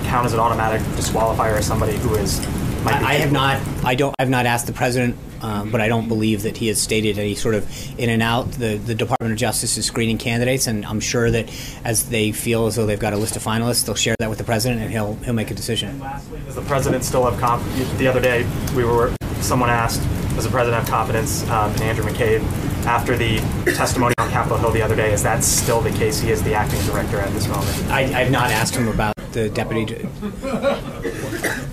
[0.05, 2.39] count as an automatic disqualifier as somebody who is?
[2.85, 3.61] Might be I, I have not.
[3.83, 4.15] I don't.
[4.19, 7.35] I've not asked the president, um, but I don't believe that he has stated any
[7.35, 8.51] sort of in and out.
[8.53, 11.49] The the Department of Justice is screening candidates, and I'm sure that
[11.83, 14.37] as they feel as though they've got a list of finalists, they'll share that with
[14.37, 15.99] the president, and he'll he'll make a decision.
[15.99, 17.63] Lastly, Does the president still have comp?
[17.97, 19.13] The other day, we were.
[19.41, 20.01] Someone asked,
[20.35, 22.43] "Does the president have confidence um, in Andrew McCabe?"
[22.85, 23.37] After the
[23.73, 26.19] testimony on Capitol Hill the other day, is that still the case?
[26.19, 27.89] He is the acting director at this moment.
[27.89, 30.07] I, I've not asked him about the deputy.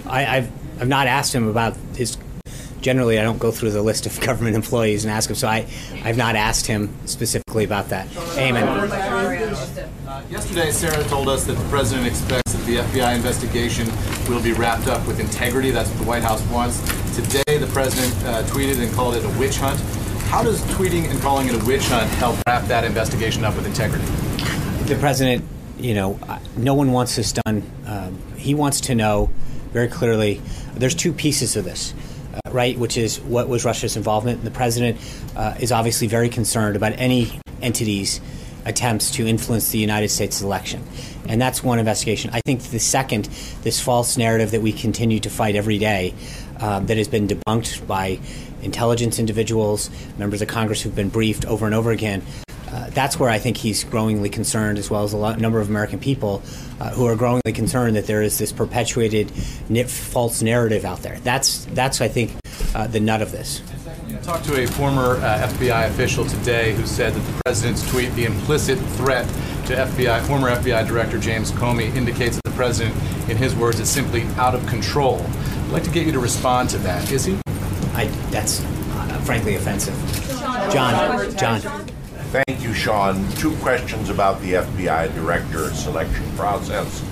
[0.06, 2.16] I, I've I've not asked him about his.
[2.81, 5.37] Generally, I don't go through the list of government employees and ask him.
[5.37, 5.66] So I,
[6.03, 8.09] I've not asked him specifically about that.
[8.37, 8.66] Amen.
[8.66, 13.87] Uh, Yesterday, Sarah told us that the president expects that the FBI investigation
[14.29, 15.70] will be wrapped up with integrity.
[15.70, 16.81] That's what the White House wants.
[17.14, 19.79] Today, the president uh, tweeted and called it a witch hunt.
[20.29, 23.66] How does tweeting and calling it a witch hunt help wrap that investigation up with
[23.66, 24.05] integrity?
[24.85, 25.45] the president,
[25.79, 26.18] you know,
[26.57, 27.62] no one wants this done.
[27.87, 29.31] Um, he wants to know
[29.73, 30.41] very clearly.
[30.75, 31.95] There's two pieces of this,
[32.35, 32.79] uh, right?
[32.79, 34.45] Which is what was Russia's involvement.
[34.45, 34.99] The president
[35.37, 38.20] uh, is obviously very concerned about any entities'
[38.64, 40.83] attempts to influence the United States election,
[41.29, 42.31] and that's one investigation.
[42.33, 43.25] I think the second,
[43.62, 46.14] this false narrative that we continue to fight every day,
[46.61, 48.20] um, that has been debunked by
[48.62, 52.23] intelligence individuals, members of Congress who've been briefed over and over again.
[52.73, 55.68] Uh, that's where I think he's growingly concerned, as well as a lot, number of
[55.68, 56.43] American people
[56.81, 59.31] uh, who are growingly concerned that there is this perpetuated
[59.68, 61.18] nit- false narrative out there.
[61.20, 62.33] That's that's I think
[62.75, 63.61] uh, the nut of this.
[64.09, 68.12] I talked to a former uh, FBI official today who said that the president's tweet,
[68.14, 69.27] the implicit threat
[69.66, 72.95] to FBI, former FBI Director James Comey, indicates that the president,
[73.29, 75.25] in his words, is simply out of control.
[75.27, 77.11] I'd like to get you to respond to that.
[77.11, 77.39] Is he?
[77.95, 79.95] I, that's uh, frankly offensive.
[80.73, 81.87] John, John.
[82.33, 83.28] Thank you, Sean.
[83.33, 87.05] Two questions about the FBI director selection process.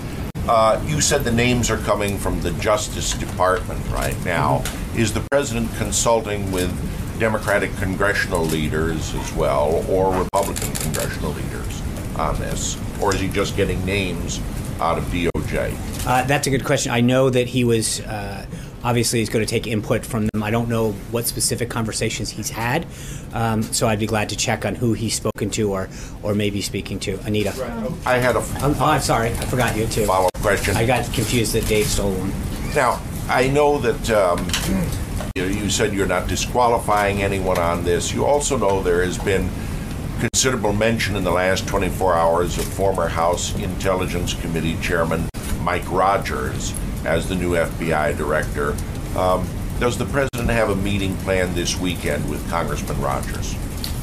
[0.48, 4.64] Uh, you said the names are coming from the Justice Department right now.
[4.96, 6.70] Is the president consulting with
[7.20, 11.82] Democratic congressional leaders as well, or Republican congressional leaders
[12.16, 12.78] on this?
[13.02, 14.40] Or is he just getting names
[14.80, 16.06] out of DOJ?
[16.06, 16.92] Uh, that's a good question.
[16.92, 18.46] I know that he was uh,
[18.82, 20.42] obviously he's going to take input from them.
[20.42, 22.86] I don't know what specific conversations he's had,
[23.32, 25.88] um, so I'd be glad to check on who he's spoken to or
[26.22, 27.18] or maybe speaking to.
[27.24, 27.50] Anita,
[28.06, 28.40] I had a.
[28.60, 30.06] I'm, oh, I'm sorry, I forgot you too.
[30.06, 30.76] Follow up question.
[30.76, 32.32] I got confused that Dave stole one.
[32.74, 34.46] Now, I know that um,
[35.36, 38.12] you said you're not disqualifying anyone on this.
[38.12, 39.48] You also know there has been
[40.20, 45.28] considerable mention in the last 24 hours of former House Intelligence Committee Chairman
[45.62, 46.74] Mike Rogers
[47.04, 48.76] as the new FBI director.
[49.18, 49.46] Um,
[49.78, 53.54] does the president have a meeting planned this weekend with Congressman Rogers?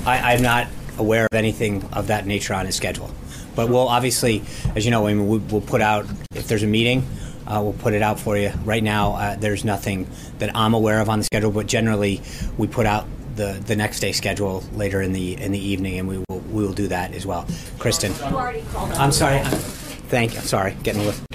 [0.06, 0.68] I, I'm not
[0.98, 3.12] aware of anything of that nature on his schedule,
[3.56, 4.42] but we'll obviously,
[4.76, 7.08] as you know, we, we'll put out if there's a meeting.
[7.46, 8.52] Uh, we'll put it out for you.
[8.66, 10.08] Right now, uh, there's nothing
[10.40, 12.22] that I'm aware of on the schedule, but generally,
[12.58, 16.08] we put out the, the next day schedule later in the in the evening, and
[16.10, 17.46] we will we will do that as well.
[17.80, 19.14] Kristen, You already called on I'm it.
[19.14, 19.38] sorry.
[19.38, 20.42] I'm, thank you.
[20.42, 21.26] Sorry, getting a little.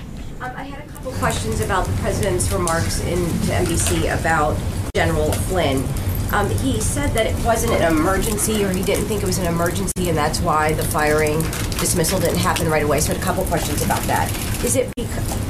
[0.42, 4.58] Um, I had a couple questions about the president's remarks in to NBC about
[4.92, 5.84] General Flynn.
[6.32, 9.46] Um, he said that it wasn't an emergency, or he didn't think it was an
[9.46, 11.40] emergency, and that's why the firing
[11.78, 12.98] dismissal didn't happen right away.
[12.98, 14.32] So, I a couple questions about that.
[14.64, 14.92] is it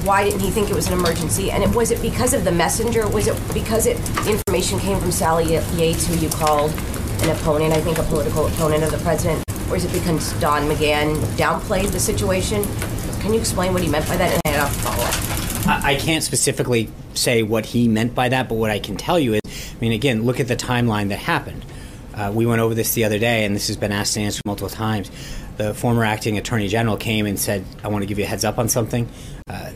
[0.04, 1.50] why didn't he think it was an emergency?
[1.50, 3.08] And it, was it because of the messenger?
[3.08, 3.96] Was it because it,
[4.28, 6.70] information came from Sally Yates, who you called
[7.22, 9.42] an opponent, I think a political opponent of the president?
[9.70, 12.62] Or is it because Don McGahn downplayed the situation?
[13.20, 14.32] Can you explain what he meant by that?
[14.32, 15.31] And then I'll follow up.
[15.66, 19.34] I can't specifically say what he meant by that, but what I can tell you
[19.34, 21.64] is, I mean, again, look at the timeline that happened.
[22.14, 24.42] Uh, we went over this the other day, and this has been asked and answered
[24.44, 25.10] multiple times.
[25.56, 28.44] The former acting attorney general came and said, "I want to give you a heads
[28.44, 29.08] up on something."
[29.48, 29.70] Uh,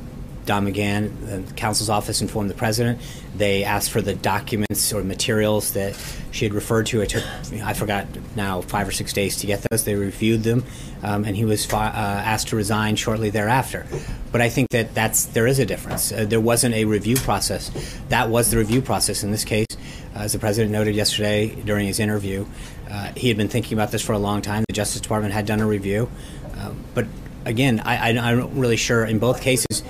[0.47, 3.01] Don McGahn, the counsel's office, informed the president.
[3.37, 5.99] They asked for the documents or materials that
[6.31, 7.01] she had referred to.
[7.03, 7.25] It took,
[7.63, 9.85] I forgot now, five or six days to get those.
[9.85, 10.65] They reviewed them,
[11.03, 13.87] um, and he was fi- uh, asked to resign shortly thereafter.
[14.33, 16.13] But I think that that's there is a difference.
[16.13, 17.71] Uh, there wasn't a review process.
[18.09, 19.67] That was the review process in this case.
[20.15, 22.47] Uh, as the president noted yesterday during his interview,
[22.89, 24.65] uh, he had been thinking about this for a long time.
[24.69, 26.09] The Justice Department had done a review,
[26.57, 27.07] uh, but
[27.45, 29.83] again, I, not really sure in both cases.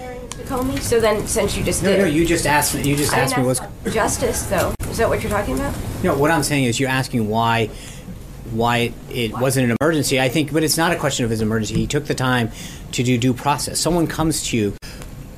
[0.46, 0.78] Comey?
[0.80, 1.98] So then, since you just No, did.
[2.00, 2.74] no, you just asked.
[2.74, 2.82] Me.
[2.82, 3.60] You just I asked me didn't what's.
[3.60, 4.72] ask Justice, though.
[4.88, 5.74] Is that what you're talking about?
[6.02, 7.68] No, what I'm saying is you're asking why
[8.52, 10.20] why it wasn't an emergency.
[10.20, 11.74] I think, but it's not a question of his emergency.
[11.74, 12.50] He took the time
[12.92, 13.80] to do due process.
[13.80, 14.74] Someone comes to you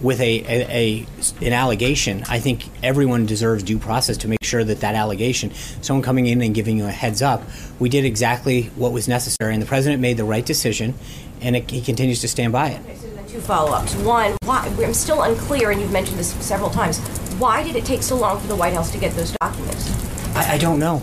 [0.01, 1.07] with a, a,
[1.41, 2.23] a an allegation.
[2.29, 6.41] I think everyone deserves due process to make sure that that allegation, someone coming in
[6.43, 7.43] and giving you a heads up,
[7.81, 10.95] we did exactly what was necessary, and the president made the right decision,
[11.41, 12.83] and it, he continues to stand by it.
[13.29, 13.95] Two follow-ups.
[13.97, 16.99] One, why, I'm still unclear, and you've mentioned this several times.
[17.39, 19.93] Why did it take so long for the White House to get those documents?
[20.35, 21.03] I, I don't know.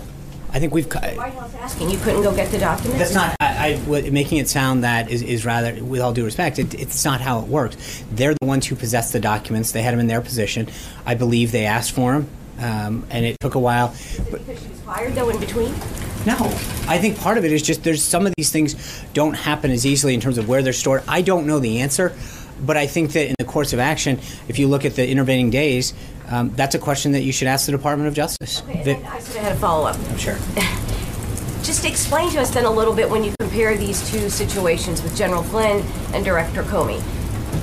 [0.50, 0.92] I think we've.
[0.92, 2.98] White House asking you couldn't go get the documents.
[2.98, 3.36] That's not.
[3.40, 7.04] I, I making it sound that is, is rather, with all due respect, it, it's
[7.04, 8.02] not how it works.
[8.10, 9.70] They're the ones who possess the documents.
[9.70, 10.68] They had them in their position.
[11.04, 13.94] I believe they asked for them, um, and it took a while.
[14.32, 15.74] But Because she was fired, though, in between?
[16.26, 16.36] No,
[16.88, 18.74] I think part of it is just there's some of these things
[19.14, 21.02] don't happen as easily in terms of where they're stored.
[21.08, 22.12] I don't know the answer,
[22.60, 24.18] but I think that in the course of action,
[24.48, 25.94] if you look at the intervening days,
[26.28, 28.60] um, that's a question that you should ask the Department of Justice.
[28.84, 29.96] That- I sort of had a follow-up.
[29.96, 30.36] I'm sure.
[31.62, 35.16] Just explain to us then a little bit when you compare these two situations with
[35.16, 37.02] General Flynn and Director Comey.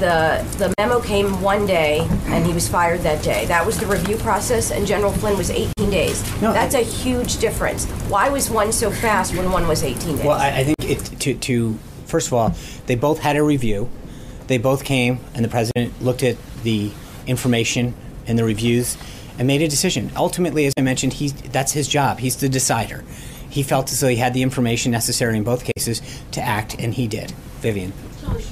[0.03, 3.45] The the memo came one day and he was fired that day.
[3.45, 6.21] That was the review process, and General Flynn was 18 days.
[6.41, 7.85] No, That's a huge difference.
[8.09, 10.25] Why was one so fast when one was 18 days?
[10.25, 12.53] Well, I, I think it, to, to first of all,
[12.85, 13.89] they both had a review.
[14.47, 16.91] They both came, and the president looked at the
[17.25, 17.93] information
[18.27, 18.97] and the reviews
[19.39, 20.11] and made a decision.
[20.17, 22.19] Ultimately, as I mentioned, he's that's his job.
[22.19, 23.05] He's the decider.
[23.49, 26.01] He felt as though he had the information necessary in both cases
[26.31, 27.31] to act, and he did.
[27.61, 27.93] Vivian.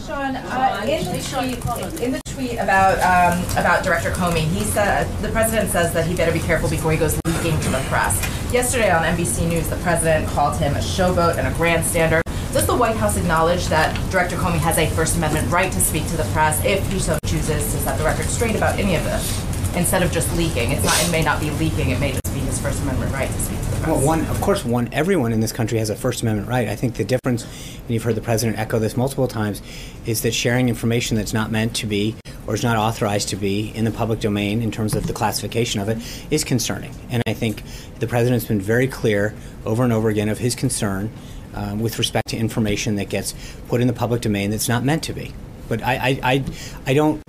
[0.06, 5.08] Sean, uh, in the tweet, in the tweet about um, about Director Comey, he said
[5.22, 8.20] the president says that he better be careful before he goes leaking to the press.
[8.52, 12.22] Yesterday on NBC News, the president called him a showboat and a grandstander.
[12.52, 16.06] Does the White House acknowledge that Director Comey has a First Amendment right to speak
[16.08, 19.04] to the press if he so chooses to set the record straight about any of
[19.06, 20.72] this, instead of just leaking?
[20.72, 21.02] It's not.
[21.02, 21.92] It may not be leaking.
[21.92, 23.61] It may just be his First Amendment right to speak.
[23.82, 24.90] Well, one, of course, one.
[24.94, 26.68] Everyone in this country has a First Amendment right.
[26.68, 29.60] I think the difference, and you've heard the president echo this multiple times,
[30.06, 32.16] is that sharing information that's not meant to be
[32.46, 35.82] or is not authorized to be in the public domain in terms of the classification
[35.82, 35.98] of it
[36.30, 36.94] is concerning.
[37.10, 37.64] And I think
[37.98, 39.34] the president's been very clear
[39.66, 41.12] over and over again of his concern
[41.56, 43.34] um, with respect to information that gets
[43.68, 45.34] put in the public domain that's not meant to be.
[45.68, 46.44] But I, I, I,
[46.86, 47.24] I don't,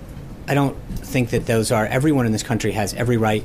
[0.47, 1.87] I don't think that those are.
[1.87, 3.43] Everyone in this country has every right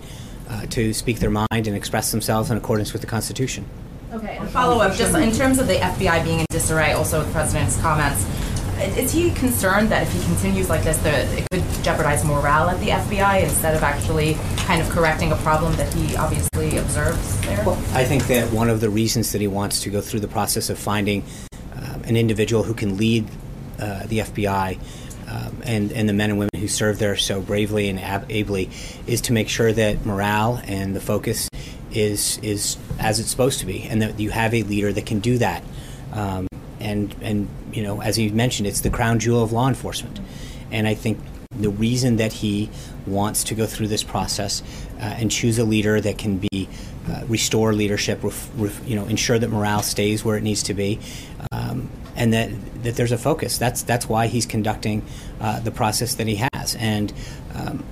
[0.48, 3.64] uh, to speak their mind and express themselves in accordance with the Constitution.
[4.12, 7.28] Okay, and follow up, just in terms of the FBI being in disarray, also with
[7.28, 8.24] the president's comments,
[8.80, 12.78] is he concerned that if he continues like this, that it could jeopardize morale at
[12.80, 17.60] the FBI instead of actually kind of correcting a problem that he obviously observes there?
[17.92, 20.70] I think that one of the reasons that he wants to go through the process
[20.70, 21.24] of finding
[21.74, 23.26] um, an individual who can lead
[23.78, 24.78] uh, the FBI
[25.28, 28.70] um, and, and the men and women who serve there so bravely and ab- ably
[29.06, 31.48] is to make sure that morale and the focus
[31.92, 35.20] is is as it's supposed to be, and that you have a leader that can
[35.20, 35.62] do that.
[36.12, 36.46] Um,
[36.80, 40.20] and and you know, as you mentioned, it's the crown jewel of law enforcement,
[40.70, 41.18] and I think
[41.50, 42.70] the reason that he
[43.06, 44.62] wants to go through this process
[45.00, 46.68] uh, and choose a leader that can be
[47.08, 50.74] uh, restore leadership, ref, ref, you know, ensure that morale stays where it needs to
[50.74, 51.00] be,
[51.52, 52.50] um, and that
[52.82, 53.56] that there's a focus.
[53.56, 55.02] That's that's why he's conducting
[55.40, 56.74] uh, the process that he has.
[56.78, 57.12] And
[57.54, 57.84] um,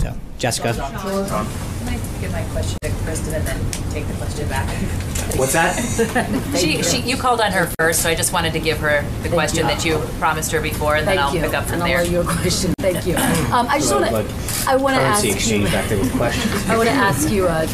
[0.00, 4.68] so, Jessica, Can I give my question to Kristen and then take the question back?
[5.36, 5.76] what's that?
[6.56, 9.28] She, she, you called on her first, so I just wanted to give her the
[9.28, 9.74] question you.
[9.74, 11.40] that you promised her before, and then Thank I'll you.
[11.42, 11.98] pick up from and I'll there.
[12.02, 12.74] let you a question.
[12.78, 13.16] Thank you.
[13.46, 14.70] Um, I just want Like to.
[14.70, 15.64] I want to ask you.
[15.64, 16.52] back there with questions.
[16.68, 17.46] I want to ask you.
[17.46, 17.66] Uh,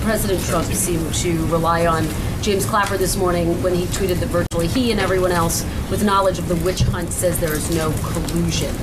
[0.00, 2.06] President Trump seemed to rely on
[2.42, 6.38] James Clapper this morning when he tweeted that virtually he and everyone else with knowledge
[6.38, 8.74] of the witch hunt says there is no collusion.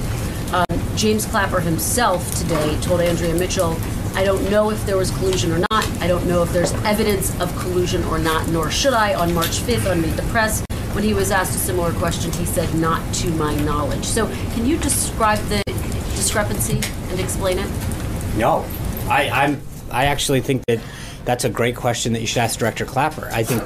[0.53, 3.78] Um, James Clapper himself today told Andrea Mitchell,
[4.13, 5.86] I don't know if there was collusion or not.
[5.99, 9.13] I don't know if there's evidence of collusion or not, nor should I.
[9.16, 10.63] On March 5th on Meet the Press,
[10.93, 14.05] when he was asked a similar question, he said, not to my knowledge.
[14.05, 15.61] So can you describe the
[16.16, 17.70] discrepancy and explain it?
[18.38, 18.66] No,
[19.09, 19.61] I, I'm.
[19.91, 20.80] I actually think that
[21.26, 23.30] that's a great question that you should ask Director Clapper.
[23.32, 23.63] I think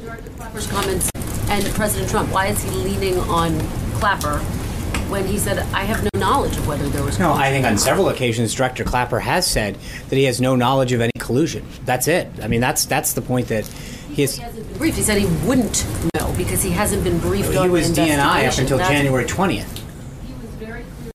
[0.00, 1.10] Director Clapper's comments
[1.50, 2.32] and President Trump.
[2.32, 3.58] Why is he leaning on
[3.94, 4.38] Clapper
[5.10, 7.32] when he said, I have no knowledge of whether there was no.
[7.32, 9.76] I think on several occasions, Director Clapper has said
[10.08, 11.66] that he has no knowledge of any collusion.
[11.84, 12.28] That's it.
[12.42, 14.40] I mean, that's that's the point that he is.
[14.78, 14.96] briefed.
[14.96, 18.58] He said he wouldn't know because he hasn't been briefed He on was DNI up
[18.58, 19.79] until January twentieth.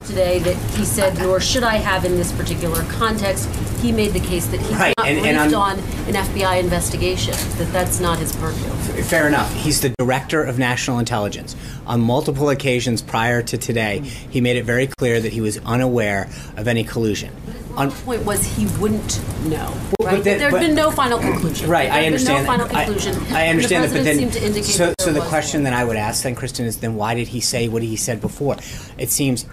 [0.06, 3.50] Today that he said, nor should I have in this particular context.
[3.82, 7.34] He made the case that he's Right, not and- briefed and on an FBI investigation,
[7.58, 8.70] that that's not his purview.
[9.04, 9.54] Fair enough.
[9.54, 11.56] He's the director of national intelligence.
[11.86, 14.00] On multiple occasions prior to today,
[14.30, 16.28] he made it very clear that he was unaware
[16.58, 17.30] of any collusion.
[17.78, 20.16] On, point was he wouldn't know, Well, right?
[20.18, 21.70] but There'd but- been no final conclusion.
[21.70, 22.46] Right, I understand.
[22.48, 22.66] Been no that.
[22.66, 23.36] final conclusion.
[23.36, 25.64] I, I understand and that, but then president seemed to indicate so, so the question
[25.64, 28.22] that I would ask then, Kristen, is then why did he say what he said
[28.22, 28.56] before?
[28.98, 29.46] It seems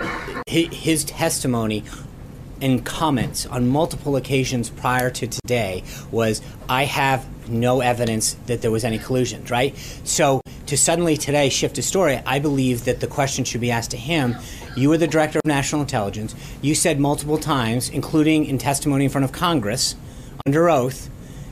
[0.47, 1.85] his testimony
[2.61, 8.71] and comments on multiple occasions prior to today was, "I have no evidence that there
[8.71, 9.75] was any collusion." Right.
[10.05, 13.91] So to suddenly today shift his story, I believe that the question should be asked
[13.91, 14.37] to him.
[14.75, 16.35] You were the director of national intelligence.
[16.63, 19.97] You said multiple times, including in testimony in front of Congress,
[20.47, 21.11] under oath,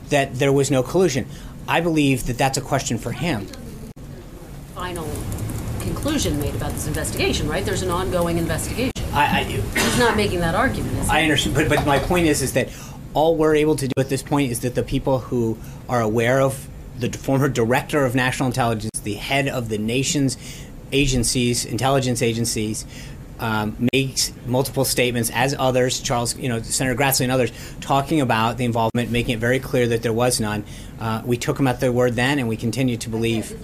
[0.09, 1.27] that there was no collusion.
[1.67, 3.47] I believe that that's a question for him.
[4.73, 5.07] final
[5.79, 7.63] conclusion made about this investigation, right?
[7.63, 8.91] There's an ongoing investigation.
[9.13, 11.11] I, I, He's not making that argument, is he?
[11.11, 12.69] I understand, but, but my point is, is that
[13.13, 15.57] all we're able to do at this point is that the people who
[15.87, 16.67] are aware of
[16.97, 20.37] the former director of national intelligence, the head of the nation's
[20.91, 22.85] agencies, intelligence agencies,
[23.41, 28.57] um, makes multiple statements, as others, Charles, you know, Senator Grassley and others, talking about
[28.57, 30.63] the involvement, making it very clear that there was none.
[30.99, 33.59] Uh, we took him at their word then, and we continue to believe.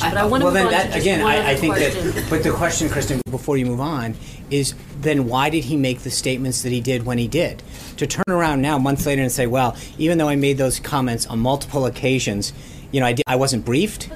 [0.00, 2.10] But I want to well, move then on that to again, I, I think question.
[2.12, 2.30] that.
[2.30, 4.14] But the question, Kristen, before you move on,
[4.50, 7.62] is then why did he make the statements that he did when he did?
[7.96, 11.26] To turn around now, months later, and say, well, even though I made those comments
[11.26, 12.52] on multiple occasions,
[12.90, 14.08] you know, I, did, I wasn't briefed.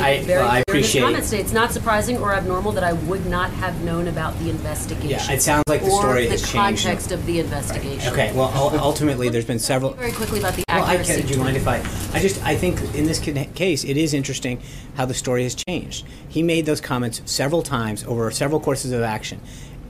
[0.00, 1.02] I, I, Very well, I clear in his appreciate.
[1.02, 1.42] comments today.
[1.42, 5.10] It's not surprising or abnormal that I would not have known about the investigation.
[5.10, 6.82] Yeah, it sounds like the or story the has changed.
[6.84, 8.12] context of the investigation.
[8.12, 9.92] Okay, well, ul- ultimately, there's been several.
[9.94, 11.20] Very quickly about the Well, I accuracy.
[11.22, 11.76] can, do you mind if I?
[12.12, 14.60] I just I think in this ca- case it is interesting
[14.96, 16.06] how the story has changed.
[16.28, 19.40] He made those comments several times over several courses of action,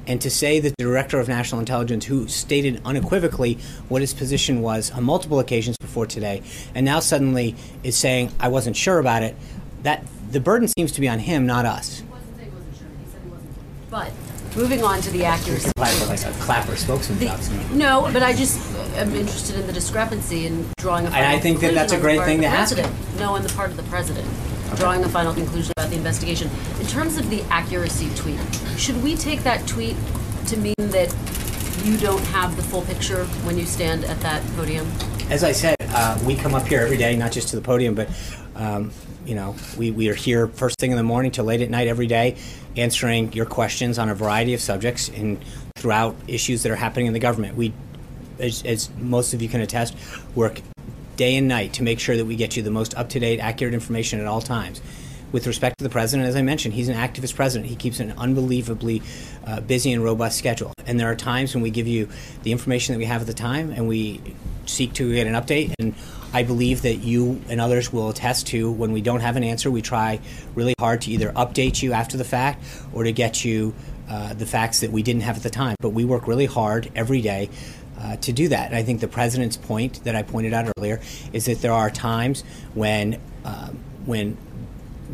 [0.06, 4.60] and to say that the director of national intelligence, who stated unequivocally what his position
[4.60, 6.42] was on multiple occasions before today,
[6.74, 9.34] and now suddenly is saying I wasn't sure about it,
[9.84, 12.02] that the burden seems to be on him, not us.
[13.90, 14.10] But
[14.56, 15.70] moving on to the accuracy.
[15.76, 17.40] Clapper, like a clapper spokesman The- job.
[17.72, 18.58] No, but I just
[18.96, 22.00] am interested in the discrepancy and drawing a And final I think that that's a
[22.00, 22.76] great thing to ask
[23.18, 24.26] No, on the part of the president,
[24.76, 26.50] drawing a final conclusion about the investigation.
[26.80, 28.38] In terms of the accuracy tweet,
[28.76, 29.96] should we take that tweet
[30.46, 31.14] to mean that
[31.84, 34.90] you don't have the full picture when you stand at that podium?
[35.30, 37.94] As I said, uh, we come up here every day, not just to the podium,
[37.94, 38.08] but
[38.56, 38.90] um,
[39.26, 41.88] you know, we, we are here first thing in the morning till late at night
[41.88, 42.36] every day,
[42.76, 45.42] answering your questions on a variety of subjects and
[45.76, 47.56] throughout issues that are happening in the government.
[47.56, 47.72] We,
[48.38, 49.96] as, as most of you can attest,
[50.34, 50.60] work
[51.16, 53.38] day and night to make sure that we get you the most up to date,
[53.40, 54.80] accurate information at all times.
[55.32, 57.68] With respect to the president, as I mentioned, he's an activist president.
[57.68, 59.02] He keeps an unbelievably
[59.46, 60.72] uh, busy and robust schedule.
[60.86, 62.08] And there are times when we give you
[62.44, 64.20] the information that we have at the time and we
[64.66, 65.72] seek to get an update.
[65.80, 65.94] And
[66.34, 69.70] I believe that you and others will attest to when we don't have an answer,
[69.70, 70.18] we try
[70.56, 72.62] really hard to either update you after the fact
[72.92, 73.72] or to get you
[74.10, 75.76] uh, the facts that we didn't have at the time.
[75.80, 77.50] But we work really hard every day
[78.00, 78.66] uh, to do that.
[78.66, 81.00] And I think the president's point that I pointed out earlier
[81.32, 82.42] is that there are times
[82.74, 84.36] when um, when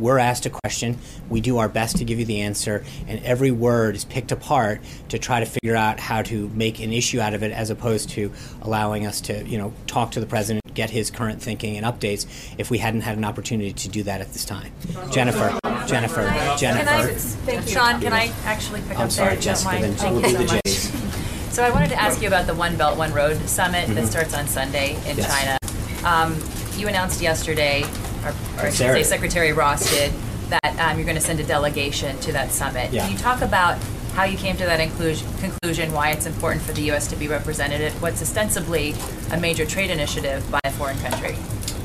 [0.00, 0.98] we're asked a question,
[1.28, 4.80] we do our best to give you the answer, and every word is picked apart
[5.10, 8.08] to try to figure out how to make an issue out of it, as opposed
[8.10, 8.32] to
[8.62, 12.26] allowing us to, you know, talk to the president, get his current thinking and updates.
[12.58, 14.72] If we hadn't had an opportunity to do that at this time,
[15.12, 17.12] Jennifer, Jennifer, Can I, Jennifer.
[17.44, 17.72] thank you.
[17.72, 19.38] Sean, can I actually pick I'm up sorry, there?
[19.38, 19.78] if Jessica.
[19.80, 21.52] Then Thank we'll you do so the much.
[21.52, 24.08] So I wanted to ask you about the One Belt, One Road Summit that Mhm.
[24.08, 25.26] starts on Sunday in Yes.
[25.28, 25.58] China.
[26.04, 26.40] Um,
[26.78, 27.84] you announced yesterday,
[28.24, 28.94] or, or I should Sarah.
[28.96, 30.12] say Secretary Ross did,
[30.50, 32.92] that um, you're going to send a delegation to that summit.
[32.92, 33.02] Yeah.
[33.02, 33.78] Can you talk about
[34.14, 37.06] how you came to that inclusion, conclusion, why it's important for the U.S.
[37.08, 38.94] to be represented at what's ostensibly
[39.30, 41.36] a major trade initiative by a foreign country?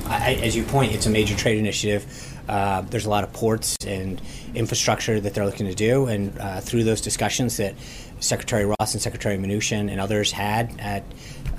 [0.08, 2.06] I, as you point, it's a major trade initiative
[2.48, 4.22] Uh, there's a lot of ports and
[4.54, 7.74] infrastructure that they're looking to do, and uh, through those discussions that
[8.20, 11.04] Secretary Ross and Secretary Mnuchin and others had at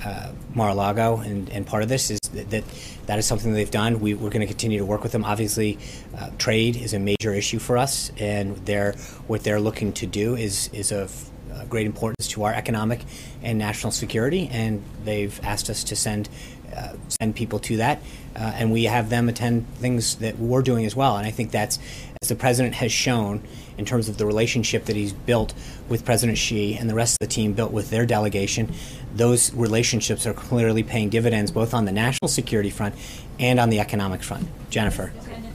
[0.07, 2.63] uh, Mar-a-Lago, and, and part of this is that that,
[3.07, 3.99] that is something they've done.
[3.99, 5.23] We, we're going to continue to work with them.
[5.25, 5.77] Obviously,
[6.17, 8.93] uh, trade is a major issue for us, and they're,
[9.27, 11.09] what they're looking to do is, is of
[11.53, 12.99] uh, great importance to our economic
[13.43, 16.29] and national security, and they've asked us to send
[16.75, 17.97] uh, send people to that,
[18.35, 21.17] uh, and we have them attend things that we're doing as well.
[21.17, 21.79] And I think that's
[22.21, 23.41] as the president has shown
[23.77, 25.53] in terms of the relationship that he's built
[25.87, 28.73] with President Xi and the rest of the team built with their delegation.
[29.15, 32.95] Those relationships are clearly paying dividends both on the national security front
[33.39, 34.47] and on the economic front.
[34.69, 35.11] Jennifer.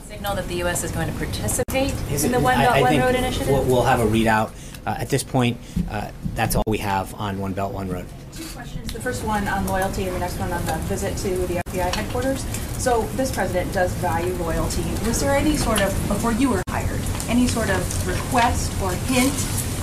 [0.07, 0.83] Signal that the U.S.
[0.83, 3.47] is going to participate Is in the One I- Belt I One think Road initiative?
[3.49, 4.51] We'll, we'll have a readout.
[4.85, 5.57] Uh, at this point,
[5.89, 8.05] uh, that's all we have on One Belt, One Road.
[8.33, 8.91] Two questions.
[8.91, 11.95] The first one on loyalty and the next one on the visit to the FBI
[11.95, 12.45] headquarters.
[12.77, 14.83] So this president does value loyalty.
[15.07, 16.99] Was there any sort of, before you were hired,
[17.29, 19.31] any sort of request or hint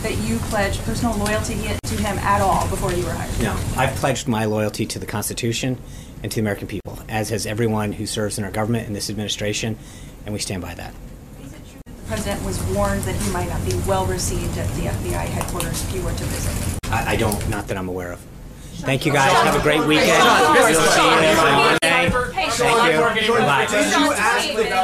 [0.03, 3.43] that you pledged personal loyalty to him at all before you were hired?
[3.43, 5.79] No, I've pledged my loyalty to the Constitution
[6.23, 9.11] and to the American people, as has everyone who serves in our government and this
[9.11, 9.79] administration,
[10.25, 10.95] and we stand by that.
[11.87, 15.83] The president was warned that he might not be well received at the FBI headquarters
[15.85, 16.79] if you were to visit.
[16.91, 18.21] I, I don't, not that I'm aware of.
[18.81, 19.31] Thank you guys.
[19.45, 20.25] Have a great weekend.
[20.55, 21.79] We'll see you on Monday.
[21.81, 23.35] Thank you.
[23.39, 23.67] Bye.